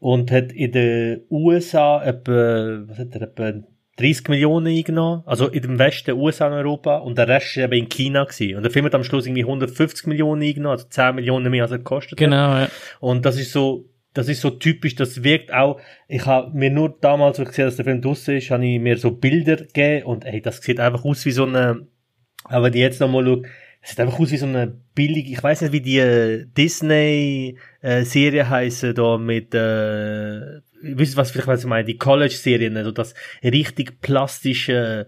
[0.00, 3.52] und hat in den USA etwa, was hat er, etwa
[3.98, 7.84] 30 Millionen eingenommen, also in dem Westen USA und Europa und der Rest war eben
[7.84, 8.56] in China gewesen.
[8.56, 11.72] Und der Film hat am Schluss irgendwie 150 Millionen eingenommen, also 10 Millionen mehr als
[11.72, 12.18] er gekostet hat.
[12.18, 12.68] Genau, ja.
[13.00, 16.96] Und das ist so, das ist so typisch, das wirkt auch, ich habe mir nur
[17.00, 20.06] damals, als ich gesehen dass der Film draussen ist, habe ich mir so Bilder gegeben
[20.06, 21.86] und ey, das sieht einfach aus wie so eine,
[22.44, 23.42] aber wenn ich jetzt nochmal schaue,
[23.80, 28.48] es sieht einfach aus wie so eine billige, ich weiß nicht, wie die äh, Disney-Serie
[28.48, 34.00] heißen da mit, äh, wisst was vielleicht, was ich meine, die College-Serien, also das richtig
[34.00, 35.06] plastische,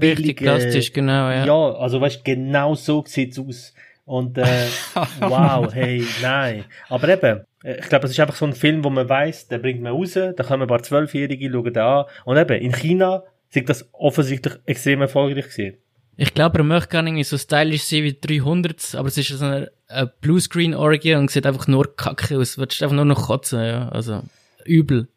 [0.00, 1.44] Richtig billige- plastisch, genau, ja.
[1.44, 3.72] ja, also weißt, genau so sieht's aus.
[4.04, 4.44] Und äh,
[5.20, 6.64] wow, hey, nein.
[6.88, 9.58] Aber eben, äh, ich glaube, es ist einfach so ein Film, wo man weiß, der
[9.58, 12.04] bringt man raus, da kommen ein paar Zwölfjährige, schauen den an.
[12.24, 15.76] Und eben, in China sieht das offensichtlich extrem erfolgreich gewesen.
[16.16, 19.44] Ich glaube, er möchte gar nicht so stylisch sein wie 300, aber es ist so
[19.44, 22.56] eine, eine Bluescreen-Orgie und sieht einfach nur kacke aus.
[22.56, 23.88] Du willst einfach nur noch kotzen, ja.
[23.88, 24.22] Also,
[24.64, 25.08] übel.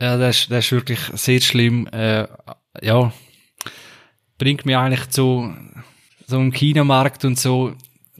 [0.00, 1.86] Ja, das ist, das ist wirklich sehr schlimm.
[1.88, 2.26] Äh,
[2.82, 3.12] ja,
[4.38, 5.54] bringt mich eigentlich zu
[6.26, 7.74] so einem Kinomarkt und so,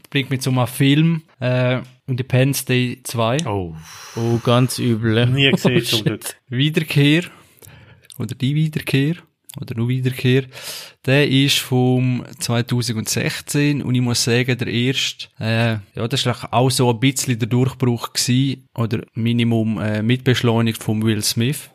[0.09, 3.45] bringt mich zu einem Film, äh, Independence Day 2.
[3.45, 3.75] Oh.
[4.15, 5.25] Oh, ganz übel.
[5.27, 5.83] Nie gesehen,
[6.19, 6.35] Oh.
[6.49, 7.23] Wiederkehr,
[8.17, 9.15] oder die Wiederkehr,
[9.59, 10.43] oder nur Wiederkehr,
[11.05, 16.69] der ist vom 2016 und ich muss sagen, der erste, äh, ja, das war auch
[16.69, 21.69] so ein bisschen der Durchbruch gewesen, oder Minimum äh, mitbeschleunigt vom Will Smith.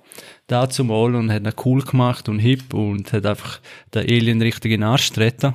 [0.47, 3.61] Dazu mal und hat ihn cool gemacht und hip und hat einfach
[3.95, 5.55] den Alien richtig in den Arsch getreten.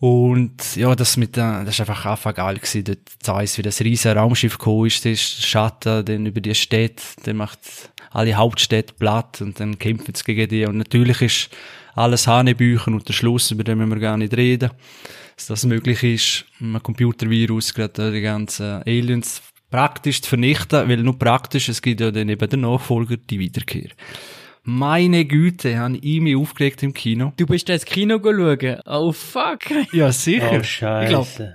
[0.00, 2.84] Und ja, das mit der, das ist einfach einfach geil gewesen.
[2.84, 7.02] Dort zeigt wie das riesen Raumschiff gekommen ist, das der Schatten, dann über die Städte,
[7.24, 7.58] dann macht
[8.10, 10.66] alle Hauptstädte platt und dann kämpfen sie gegen die.
[10.66, 11.50] Und natürlich ist
[11.94, 14.70] alles Hanebüchen und der Schluss, über den müssen wir gar nicht reden.
[15.36, 21.18] Dass das möglich ist, ein Computervirus gerade die ganzen Aliens praktisch zu vernichten, weil nur
[21.18, 23.90] praktisch, es gibt ja dann eben den Nachfolger, die Wiederkehr.
[24.70, 27.32] Meine Güte, habe ich mich aufgeregt im Kino.
[27.38, 28.82] Du bist da ins Kino schauen.
[28.84, 29.60] Oh, fuck.
[29.94, 30.50] Ja, sicher.
[30.52, 31.54] Oh, Ich glaub, Scheiße.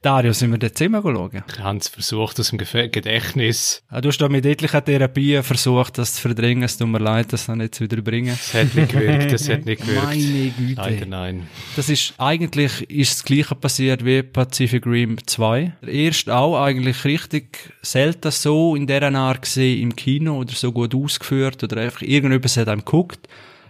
[0.00, 1.42] Dario, sind wir dort zusammen schauen?
[1.52, 3.82] Ich habe es versucht aus dem Gedächtnis.
[3.88, 6.62] Ah, Du hast da mit etlichen Therapien versucht, das zu verdrängen.
[6.62, 8.28] Es tut mir leid, das dann jetzt wieder bringen.
[8.40, 10.04] Es hat nicht gewirkt, es hat nicht gewirkt.
[10.04, 10.80] Meine Güte.
[10.80, 11.48] Leider nein.
[11.74, 15.72] Das ist, eigentlich ist das Gleiche passiert wie Pacific Rim 2.
[15.82, 20.70] Der erste auch eigentlich richtig selten so in dieser Art gesehen im Kino oder so
[20.70, 23.26] gut ausgeführt oder einfach irgendetwas hat einem geguckt.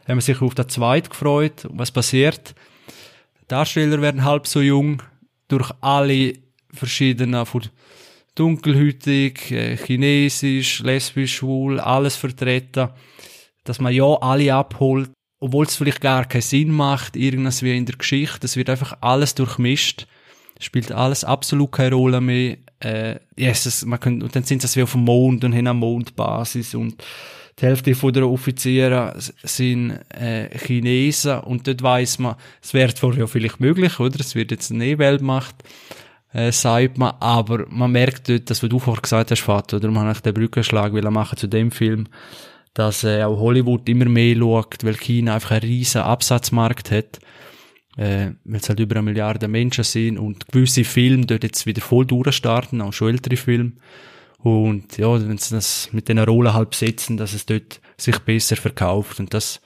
[0.07, 1.65] Haben wir sich auf den zweiten gefreut.
[1.65, 2.55] Und Was passiert?
[3.41, 5.03] Die Darsteller werden halb so jung
[5.49, 6.35] durch alle
[6.73, 7.63] verschiedenen, von
[8.35, 12.91] dunkelhütig, äh, chinesisch, lesbisch, schwul, alles vertreten,
[13.65, 17.87] dass man ja alle abholt, obwohl es vielleicht gar keinen Sinn macht, irgendwas wie in
[17.87, 20.07] der Geschichte, es wird einfach alles durchmischt,
[20.61, 24.77] spielt alles absolut keine Rolle mehr, äh, yes, es, man kann, und dann sind sie
[24.77, 27.03] wie auf dem Mond und haben eine Mondbasis und
[27.61, 33.27] die Hälfte der Offiziere sind äh, Chinesen und dort weiss man, es wäre zwar ja
[33.27, 34.21] vielleicht möglich, oder?
[34.21, 35.57] Es wird jetzt eine E-Weltmacht,
[36.33, 39.91] äh, sagt man, aber man merkt dort, dass was du vorher gesagt hast, Vater, oder?
[39.91, 42.07] Man hat den Brückenschlag will machen zu dem Film,
[42.75, 47.19] dass äh, auch Hollywood immer mehr schaut, weil China einfach einen riesen Absatzmarkt hat,
[47.97, 51.81] äh, weil es halt über eine Milliarde Menschen sind und gewisse Filme dort jetzt wieder
[51.81, 53.73] voll durchstarten, auch schon ältere Filme.
[54.39, 58.57] Und ja, wenn sie das mit den Rollen halb setzen, dass es dort sich besser
[58.57, 59.19] verkauft.
[59.19, 59.61] Und das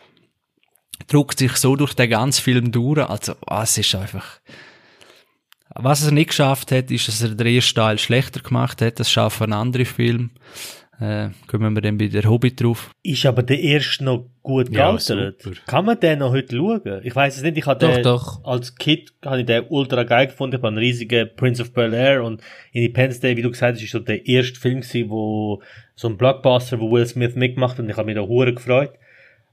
[1.08, 2.98] druckt sich so durch den ganzen Film durch.
[3.08, 4.40] Also, ah, es ist einfach,
[5.74, 8.98] was er nicht geschafft hat, ist, dass er den ersten Teil schlechter gemacht hat.
[8.98, 10.30] Das schaffen andere Filme.
[11.00, 12.90] Äh, kommen wir dann bei der Hobby drauf.
[13.02, 15.42] Ist aber der erste noch gut Ja, gealtert.
[15.42, 15.56] super.
[15.66, 17.00] Kann man den noch heute schauen?
[17.02, 18.44] Ich weiß es nicht, ich habe Doch, den, doch.
[18.44, 22.22] als Kind habe ich den ultra geil gefunden, ich habe einen riesigen Prince of Bel-Air
[22.22, 22.40] und
[22.72, 25.62] Independence Day, wie du gesagt hast, ist so der erste Film gewesen, wo,
[25.96, 28.92] so ein Blockbuster, wo Will Smith mitgemacht hat und ich habe mich da hure gefreut.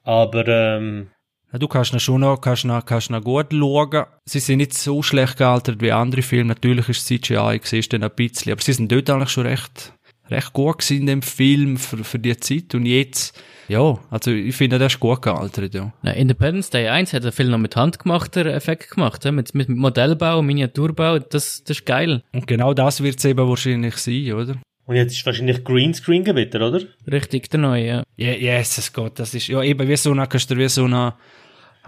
[0.03, 1.07] Aber, ähm,
[1.51, 4.05] Ja, du kannst ihn schon noch, kannst ihn, kannst ihn gut schauen.
[4.25, 6.49] Sie sind nicht so schlecht gealtert wie andere Filme.
[6.49, 8.51] Natürlich ist CGI, siehst du dann ein bisschen.
[8.51, 9.93] Aber sie sind dort eigentlich schon recht,
[10.31, 12.75] recht gut gewesen in dem Film für, für die Zeit.
[12.75, 15.93] Und jetzt, ja, also ich finde, der ist gut gealtert, ja.
[16.01, 19.69] Na, Independence Day 1 hat der Film noch mit handgemachter Effekt gemacht, ja, mit, mit
[19.69, 22.23] Modellbau, Miniaturbau, das, das ist geil.
[22.33, 24.55] Und genau das wird es eben wahrscheinlich sein, oder?
[24.89, 26.81] und jetzt ist wahrscheinlich Greenscreen wieder, oder?
[27.11, 28.03] Richtig, der neue, ja.
[28.17, 30.85] Ja, Jesus Gott, das ist, ja eben wie so eine, kannst du dir wie so
[30.85, 31.13] eine,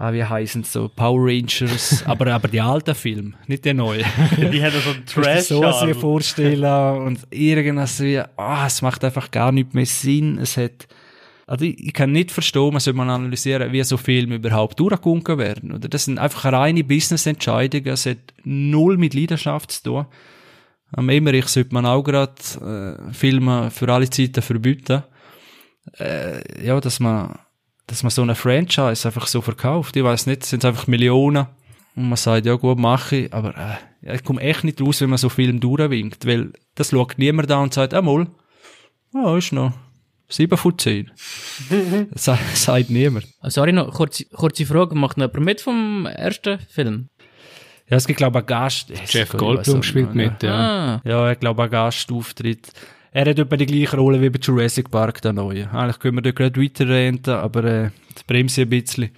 [0.02, 4.04] ah, wie heißen so, Power Rangers, aber, aber die alten Filme, nicht die neuen.
[4.36, 9.30] Die haben so einen trash so was vorstellen und irgendwas wie, ah, es macht einfach
[9.30, 10.38] gar nicht mehr Sinn.
[10.38, 10.88] Es hat,
[11.46, 15.38] also ich, ich kann nicht verstehen, man sollte mal analysieren, wie so Filme überhaupt durchgegangen
[15.38, 15.72] werden.
[15.72, 17.92] Oder das sind einfach reine Business-Entscheidungen.
[17.92, 20.06] Es hat null mit Leidenschaft zu tun.
[20.90, 25.04] Am Emmerich sollte man auch gerade äh, Filme für alle Zeiten verbieten.
[25.98, 27.38] Äh, ja, dass man,
[27.92, 29.94] dass man so eine Franchise einfach so verkauft.
[29.96, 31.46] Ich weiß nicht, sind einfach Millionen.
[31.94, 35.02] Und man sagt, ja gut, mache ich, aber äh, ja, ich komme echt nicht raus,
[35.02, 38.28] wenn man so Film durchwinkt, weil das schaut niemand an und sagt, einmal,
[39.12, 39.72] ja, ist noch
[40.28, 41.10] 7 von 10.
[42.12, 43.26] das sa- sagt niemand.
[43.42, 47.08] Ah, Sorry, noch kurze, kurze Frage, macht noch jemand mit vom ersten Film?
[47.90, 48.88] Ja, es gibt, glaube ich, einen Gast.
[49.12, 50.54] Jeff Ich Goldblum spielt mit, ja.
[50.54, 52.72] Ah, Ja, ich glaube, ein Gastauftritt.
[53.14, 55.70] Er hat etwa die gleiche Rolle wie bei Jurassic Park, der neue.
[55.70, 59.10] Eigentlich können wir da gerade weiterreden, aber äh, das bremse ich ein bisschen.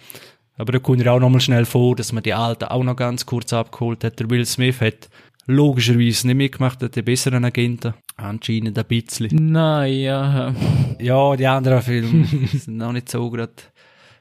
[0.57, 3.25] Aber da kommt ja auch nochmal schnell vor, dass man die Alten auch noch ganz
[3.25, 4.19] kurz abgeholt hat.
[4.19, 5.09] Der Will Smith hat
[5.47, 7.95] logischerweise nicht mitgemacht, hat den besseren Agenten.
[8.17, 9.53] Anscheinend ein bisschen.
[9.53, 10.55] naja.
[10.99, 13.53] Ja, die anderen Filme sind noch nicht so gerade.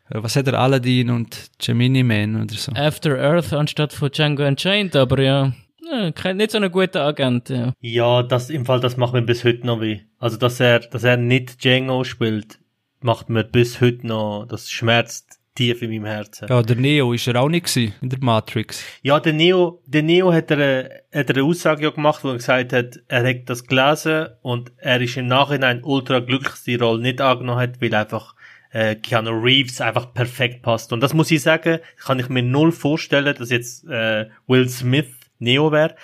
[0.10, 0.60] Was hat er?
[0.60, 2.72] Aladdin und Gemini Man oder so?
[2.74, 5.54] After Earth anstatt von Django Unchained, aber ja,
[5.92, 7.74] ja kein, nicht so ein guter Agent, ja.
[7.80, 10.02] Ja, das, im Fall, das macht mir bis heute noch weh.
[10.20, 12.60] Also, dass er, dass er nicht Django spielt,
[13.02, 16.48] macht mir bis heute noch, das schmerzt tief in meinem Herzen.
[16.50, 18.84] Ja, der Neo ist er auch nicht gewesen, in der Matrix.
[19.02, 22.30] Ja, der Neo, der Neo hat er, äh, hat er eine Aussage ja gemacht, wo
[22.30, 26.64] er gesagt hat, er hat das gelesen und er ist im Nachhinein ultra glücklich, dass
[26.64, 28.36] die Rolle nicht angenommen hat, weil einfach
[28.72, 30.92] äh, Keanu Reeves einfach perfekt passt.
[30.92, 35.14] Und das muss ich sagen, kann ich mir null vorstellen, dass jetzt äh, Will Smith
[35.40, 35.96] Neo wäre.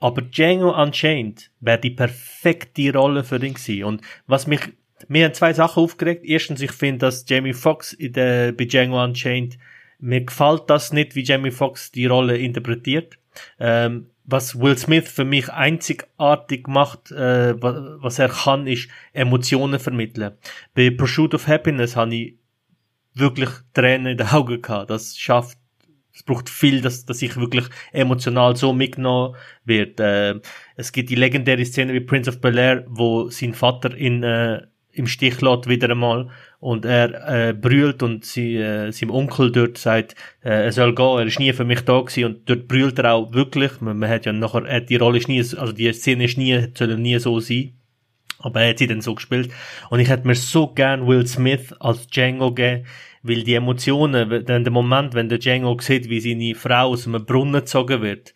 [0.00, 3.84] Aber Django Unchained wäre die perfekte Rolle für ihn gewesen.
[3.84, 4.60] Und was mich,
[5.08, 6.24] mir haben zwei Sachen aufgeregt.
[6.24, 9.58] Erstens, ich finde, dass Jamie Foxx in der, bei Django Unchained,
[9.98, 13.18] mir gefällt das nicht, wie Jamie Foxx die Rolle interpretiert.
[13.58, 19.80] Ähm, was Will Smith für mich einzigartig macht, äh, wa- was er kann, ist Emotionen
[19.80, 20.34] vermitteln.
[20.74, 22.34] Bei Pursuit of Happiness habe ich
[23.14, 24.90] wirklich Tränen in den Augen gehabt.
[24.90, 25.58] Das schafft,
[26.18, 30.00] es braucht viel, dass, dass ich wirklich emotional so mitgenommen wird.
[30.00, 30.40] Äh,
[30.74, 35.06] es gibt die legendäre Szene wie Prince of Bel-Air, wo sein Vater in, äh, im
[35.06, 40.16] Stich lässt wieder einmal und er äh, brüllt und sie, äh, seinem Onkel dort sagt,
[40.42, 43.14] äh, er soll gehen, er ist nie für mich da gewesen und dort brüllt er
[43.14, 43.80] auch wirklich.
[43.80, 46.66] Man, man hat ja nachher, er, die Rolle ist nie, also die Szene ist nie,
[46.74, 47.74] soll nie so sein.
[48.40, 49.52] Aber er hat sie dann so gespielt.
[49.90, 52.86] Und ich hätte mir so gern Will Smith als Django gegeben,
[53.28, 57.24] weil die Emotionen, dann der Moment, wenn der Django sieht, wie seine Frau aus einem
[57.24, 58.34] Brunnen gezogen wird,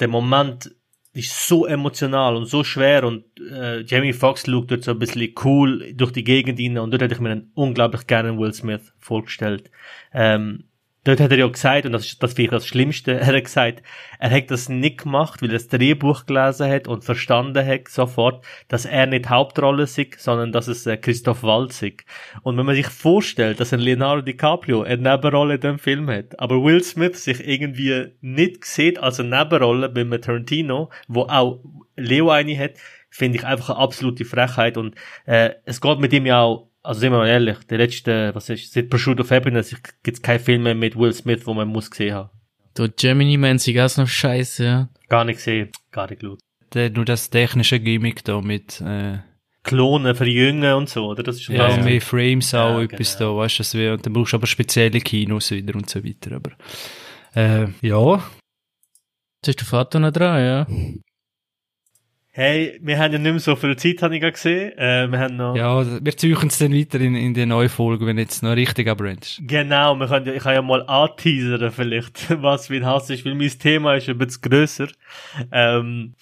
[0.00, 0.70] der Moment
[1.12, 5.32] ist so emotional und so schwer und äh, Jamie Foxx schaut dort so ein bisschen
[5.44, 8.92] cool durch die Gegend rein und dort hätte ich mir einen unglaublich gerne Will Smith
[8.98, 9.70] vorgestellt.
[10.12, 10.64] Ähm,
[11.06, 13.44] dort hat er ja gesagt, und das ist das finde ich das Schlimmste, er hat
[13.44, 13.82] gesagt,
[14.18, 18.44] er hat das nicht gemacht, weil er das Drehbuch gelesen hat und verstanden hat sofort,
[18.68, 22.04] dass er nicht Hauptrolle ist, sondern dass es äh, Christoph Waltz ist.
[22.42, 26.38] Und wenn man sich vorstellt, dass ein Leonardo DiCaprio eine Nebenrolle in dem Film hat,
[26.38, 31.60] aber Will Smith sich irgendwie nicht sieht als eine Nebenrolle bei Tarantino, wo auch
[31.96, 32.72] Leo eine hat,
[33.10, 34.94] finde ich einfach eine absolute Frechheit und
[35.24, 38.48] äh, es geht mit ihm ja auch also sind wir mal ehrlich, der letzte, was
[38.48, 41.90] ist, seit Pursuit of Happiness gibt's keinen Film mehr mit Will Smith, wo man muss
[41.90, 42.30] gesehen haben.
[42.74, 44.88] Du, Gemini Man, sie auch noch scheiße, ja.
[45.08, 46.40] Gar nicht gesehen, gar nicht geschaut.
[46.74, 49.18] Der, nur das technische Gimmick da mit, äh,
[49.62, 51.22] Klonen, verjüngen und so, oder?
[51.22, 53.32] Das ist ja, was- mehr Frames auch, Ja, etwas genau.
[53.34, 56.04] da, weißt du, das wär, und dann brauchst du aber spezielle Kinos wieder und so
[56.04, 56.52] weiter, aber,
[57.34, 58.22] äh, ja,
[59.44, 60.66] Jetzt ist der Vater noch dran, ja.
[62.38, 64.76] Hey, wir haben ja nicht mehr so viel Zeit, habe ich gerade gesehen.
[64.76, 65.56] Äh, wir haben noch...
[65.56, 68.88] ja, wir ziehen es dann weiter in, in die neue Folge, wenn jetzt noch richtig
[68.88, 69.40] abrennst.
[69.40, 73.36] Genau, wir können ja, ich kann ja mal anteasern vielleicht, was mein Hass ist, weil
[73.36, 74.88] mein Thema ist ein bisschen grösser.
[75.50, 76.12] Ähm,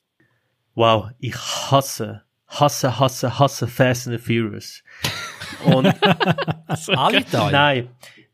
[0.77, 4.85] wow, ich hasse, hasse, hasse, hasse Fast and the Furious.
[5.65, 5.87] Und
[6.97, 7.51] Alle Teile?
[7.51, 7.89] nein,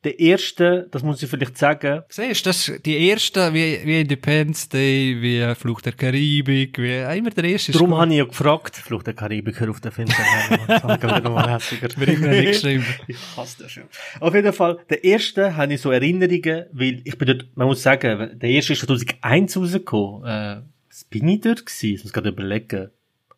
[0.05, 4.01] der erste, das muss ich vielleicht sagen, Siehst du, das ist die erste, wie, wie
[4.01, 8.25] Independence Day, wie Flucht der Karibik, wie, äh, immer der erste darum habe ich ja
[8.25, 11.89] gefragt, Flucht der Karibik, hör auf den Film zu ich wieder nochmal hässiger.
[11.97, 12.87] Wir haben nicht geschrieben.
[13.09, 13.85] Ich hasse das schon.
[14.21, 17.83] Auf jeden Fall, der erste habe ich so Erinnerungen, weil ich bin dort, man muss
[17.83, 20.25] sagen, der erste ist 2001 rausgekommen.
[20.25, 21.95] Äh, was bin ich dort gewesen?
[21.97, 22.91] Ich muss gerade überlegen.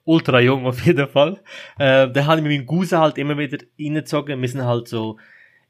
[0.04, 1.40] Ultra jung auf jeden Fall.
[1.78, 4.40] Äh, da habe ich mit meinem Cousin halt immer wieder reingezogen.
[4.40, 5.16] Wir sind halt so,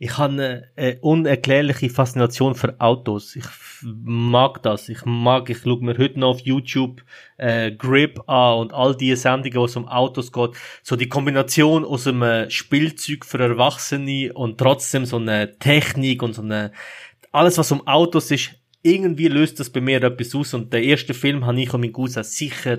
[0.05, 3.36] ich habe eine, eine unerklärliche Faszination für Autos.
[3.36, 3.44] Ich
[3.82, 4.88] mag das.
[4.88, 7.05] Ich mag, ich schaue mir heute noch auf YouTube
[7.36, 10.50] äh, Grip an und all die Sendungen, wo es um Autos geht.
[10.82, 16.42] So die Kombination aus einem Spielzeug für Erwachsene und trotzdem so eine Technik und so
[16.42, 16.72] eine,
[17.30, 20.53] alles was um Autos ist, irgendwie löst das bei mir etwas aus.
[20.53, 22.78] Und der erste Film habe ich und mein Cousin sicher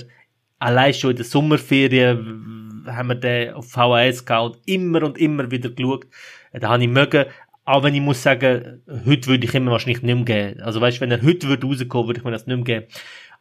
[0.59, 5.49] allein schon in der Sommerferien haben wir den auf VHS gehabt und immer und immer
[5.49, 6.05] wieder geschaut.
[6.53, 7.25] Da habe ich mögen.
[7.65, 10.61] Auch wenn ich muss sagen, heute würde ich immer wahrscheinlich nicht mehr geben.
[10.61, 12.87] Also weißt, wenn er heute würde rauskommen, würde ich mir das nicht mehr geben.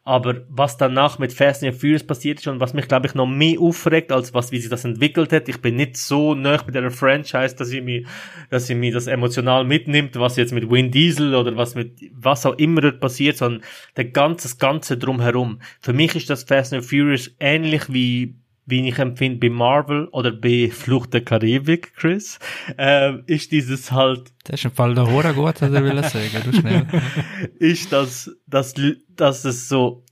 [0.05, 3.25] Aber was danach mit Fast and Furious passiert ist und was mich, glaube ich, noch
[3.25, 5.47] mehr aufregt, als was, wie sich das entwickelt hat.
[5.47, 8.05] Ich bin nicht so nah bei der Franchise, dass ich mich,
[8.49, 12.45] dass ich mich das emotional mitnimmt, was jetzt mit Vin Diesel oder was mit, was
[12.45, 13.63] auch immer dort passiert, sondern
[13.95, 15.59] der ganze, das Ganze drumherum.
[15.79, 18.35] Für mich ist das Fast and Furious ähnlich wie,
[18.65, 22.39] wie ich empfinde bei Marvel oder bei Flucht der Karibik, Chris,
[22.77, 26.41] ähm, ist dieses halt, Das ist im Fall der Hora gut, hat er will sagen,
[26.45, 26.87] du schnell.
[27.59, 28.73] ist, dass, dass,
[29.09, 30.03] dass es so,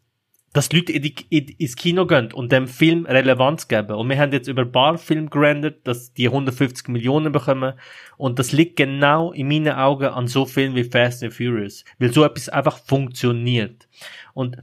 [0.54, 3.95] dass Leute in die, in, ins Kino gehen und dem Film Relevanz geben.
[3.95, 7.74] Und wir haben jetzt über Barfilm gerendet, dass die 150 Millionen bekommen.
[8.18, 11.86] Und das liegt genau in meinen Augen an so Filmen wie Fast and Furious.
[11.99, 13.88] Weil so etwas einfach funktioniert.
[14.34, 14.58] Und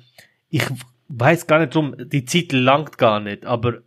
[0.50, 0.64] ich
[1.08, 3.78] weiß gar nicht drum, die Zeit langt gar nicht, aber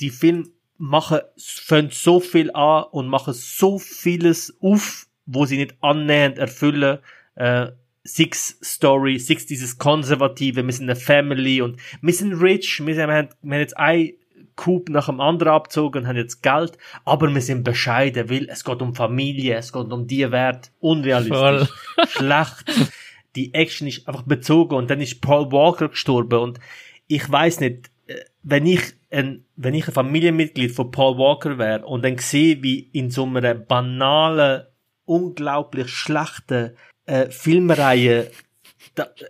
[0.00, 0.44] die Filme
[0.76, 6.98] machen, fangen so viel an und machen so vieles auf, wo sie nicht annähernd erfüllen,
[7.34, 7.68] äh,
[8.04, 13.08] Six Story, Six dieses Konservative, wir sind eine Family und wir sind rich, wir, sind,
[13.08, 14.12] wir, haben, wir haben jetzt ein
[14.56, 18.64] Coup nach dem anderen abgezogen und haben jetzt Geld, aber wir sind bescheiden, weil es
[18.64, 21.68] geht um Familie, es geht um die Wert, unrealistisch,
[22.08, 22.64] schlecht.
[23.36, 26.60] Die Action ist einfach bezogen und dann ist Paul Walker gestorben und
[27.06, 31.86] ich weiß nicht, äh, wenn ich ein, wenn ich ein Familienmitglied von Paul Walker wäre
[31.86, 34.64] und dann sehe, wie in so einer banalen,
[35.04, 36.76] unglaublich schlechten
[37.06, 38.30] äh, Filmreihe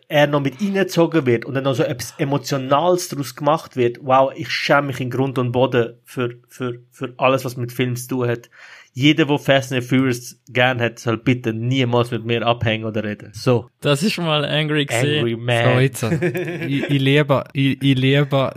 [0.09, 4.32] er noch mit reingezogen wird und dann noch so etwas Emotionales daraus gemacht wird, wow,
[4.34, 8.09] ich schäme mich in Grund und Boden für, für, für alles, was mit Film zu
[8.09, 8.51] tun hat.
[8.99, 13.30] Jeder, der Fast and Furious gern hat, soll bitte niemals mit mir abhängen oder reden.
[13.32, 13.70] So.
[13.80, 15.20] Das ist mal angry gesehen.
[15.20, 15.80] Angry So, Man.
[15.80, 16.03] jetzt.
[16.03, 18.53] äh, ich, ich liebe, ich, ich liebe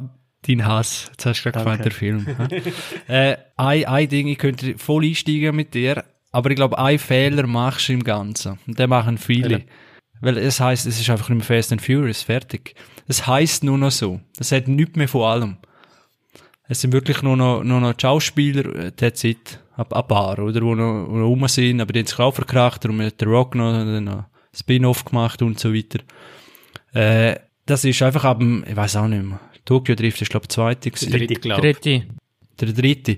[0.47, 1.09] deinen Hass.
[1.11, 2.25] Jetzt hast du gerade gemeint, der Film.
[3.07, 7.45] äh, ein, ein Ding, ich könnte voll einsteigen mit dir, aber ich glaube, ein Fehler
[7.45, 8.57] machst du im Ganzen.
[8.65, 9.61] Und den machen viele.
[10.21, 12.73] Weil es heißt, es ist einfach nicht mehr Fast and Furious, fertig.
[13.07, 14.19] Es heißt nur noch so.
[14.37, 15.57] Das hat nichts mehr von allem.
[16.67, 19.59] Es sind wirklich nur noch, nur noch die Schauspieler, äh, that's it.
[19.77, 20.61] Ein, paar, oder?
[20.61, 23.27] Wo noch, wo noch rum sind, aber die haben sich auch verkracht, darum hat der
[23.27, 25.99] Rock noch, dann noch Spin-off gemacht und so weiter.
[26.93, 29.39] Äh, das ist einfach ab dem, ich weiß auch nicht mehr.
[29.65, 31.11] Tokyo Drift ist, glaube ich, der zweite gewesen.
[31.11, 31.77] Dritte, glaube ich.
[31.77, 32.07] Dritte.
[32.59, 33.17] Der dritte.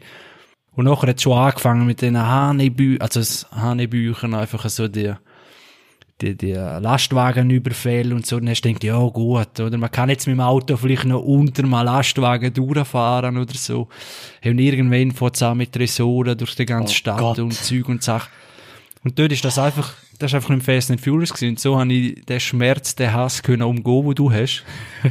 [0.75, 5.13] Und nachher hat es schon angefangen mit den Hanebü, also das Hanebüchern, einfach so die,
[6.23, 8.37] die, die Lastwagenüberfälle und so.
[8.37, 9.77] Und dann hast du gedacht, ja gut, oder?
[9.77, 13.87] Man kann jetzt mit dem Auto vielleicht noch unter mal Lastwagen durchfahren oder so.
[14.43, 17.39] Und irgendwann fährt es auch mit Tresoren durch die ganze Oh Stadt Gott.
[17.39, 18.29] und Zeug und Sachen.
[19.03, 21.49] Und dort ist das einfach, das ist einfach nicht Fast and Furious gewesen.
[21.49, 24.63] Und so habe ich den Schmerz, den Hass können umgehen, wo du hast.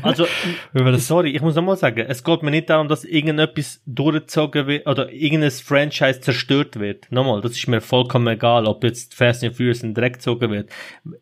[0.02, 0.26] Also,
[0.98, 5.12] sorry, ich muss nochmal sagen, es geht mir nicht darum, dass irgendetwas durchgezogen wird oder
[5.12, 7.10] irgendein Franchise zerstört wird.
[7.10, 10.50] Nochmal, das ist mir vollkommen egal, ob jetzt Fast and Furious in den Dreck gezogen
[10.50, 10.70] wird.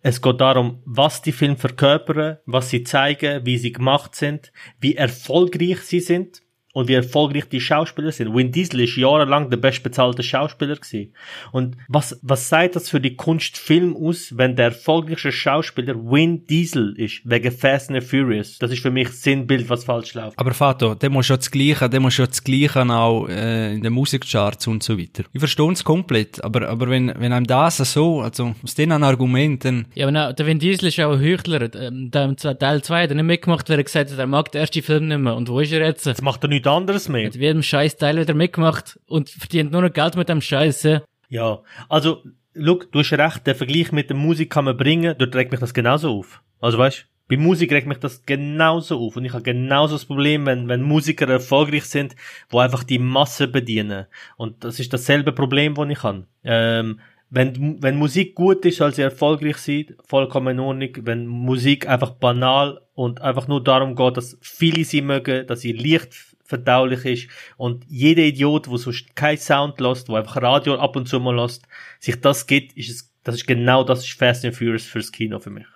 [0.03, 4.97] Es geht darum, was die Filme verkörpern, was sie zeigen, wie sie gemacht sind, wie
[4.97, 6.43] erfolgreich sie sind.
[6.72, 8.34] Und wie erfolgreich die Schauspieler sind.
[8.34, 11.12] Vin Diesel ist jahrelang der bestbezahlte Schauspieler gewesen.
[11.50, 16.46] Und was, was sagt das für die Kunst Film aus, wenn der erfolgreichste Schauspieler Vin
[16.46, 18.58] Diesel ist, wegen Fast and Furious?
[18.58, 20.38] Das ist für mich Sinnbild, was falsch läuft.
[20.38, 23.82] Aber Fato, der muss ja das Gleiche, der muss ja das Gleiche auch äh, in
[23.82, 25.24] den Musikcharts und so weiter.
[25.32, 29.02] Ich verstehe es komplett, aber, aber wenn, wenn einem das so, also aus denen ein
[29.02, 31.74] Argument, dann, Ja, aber nein, der Vin Diesel ist auch ein Heuchler.
[31.74, 34.60] Ähm, der Teil 2 hat er nicht mitgemacht, weil er gesagt hat, er mag den
[34.60, 35.34] ersten Film nicht mehr.
[35.34, 36.06] Und wo ist er jetzt?
[36.06, 37.26] Jetzt macht er nichts anderes mehr.
[37.26, 40.82] Hat jedem scheiß Teil wieder mitgemacht und verdient nur noch Geld mit dem Scheiß.
[40.84, 41.02] ja.
[41.28, 45.34] Ja, also, look, du hast recht, der Vergleich mit der Musik kann man bringen, dort
[45.36, 46.42] regt mich das genauso auf.
[46.61, 50.46] Also weißt, bei Musik regt mich das genauso auf und ich habe genauso das Problem,
[50.46, 52.16] wenn, wenn Musiker erfolgreich sind,
[52.48, 54.06] wo einfach die Masse bedienen.
[54.36, 56.26] Und das ist dasselbe Problem, das ich habe.
[56.42, 56.98] Ähm,
[57.30, 60.90] wenn, wenn Musik gut ist, soll sie erfolgreich sein, vollkommen in Ordnung.
[61.02, 65.70] Wenn Musik einfach banal und einfach nur darum geht, dass viele sie mögen, dass sie
[65.70, 70.96] leicht verdaulich ist und jeder Idiot, wo sonst kein Sound lässt, wo einfach Radio ab
[70.96, 71.62] und zu mal lässt,
[72.01, 75.38] sich das gibt, ist es, das ist genau das ist Fast and Furious fürs Kino
[75.38, 75.66] für mich.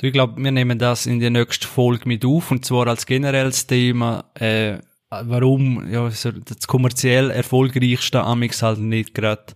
[0.00, 3.66] ich glaube, wir nehmen das in der nächsten Folge mit auf, und zwar als generelles
[3.66, 4.78] Thema, äh,
[5.10, 9.54] warum, ja, das kommerziell erfolgreichste Amix halt nicht gerade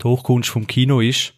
[0.00, 1.34] die Hochkunst vom Kino ist.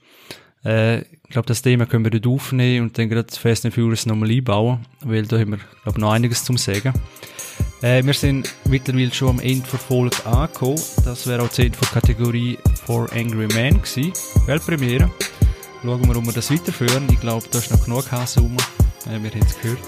[0.65, 4.07] Äh, ich glaube, das Thema können wir dort aufnehmen und dann gerade Fast and Furious
[4.07, 6.93] nochmal einbauen, weil da haben wir, glaube noch einiges zum sagen.
[7.83, 10.81] Äh, wir sind mittlerweile schon am Ende der Folge angekommen.
[11.05, 14.13] Das wäre auch die Ende der Kategorie For Angry Man gewesen.
[14.47, 15.11] Weltpremiere.
[15.83, 17.07] Schauen wir, ob wir das weiterführen.
[17.11, 18.57] Ich glaube, da ist noch genug Hass rum.
[19.07, 19.79] Äh, wir haben es gehört.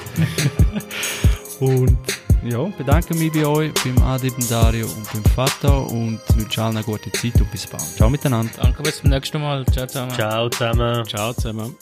[1.60, 1.98] und
[2.44, 6.76] ja, bedanke mich bei euch, beim Adi, beim Dario und beim Vater und wünsche allen
[6.76, 7.82] eine gute Zeit und bis bald.
[7.82, 8.52] Ciao miteinander.
[8.56, 9.64] Danke, bis zum nächsten Mal.
[9.66, 10.12] Ciao zusammen.
[10.14, 11.04] Ciao zusammen.
[11.06, 11.76] Ciao zusammen.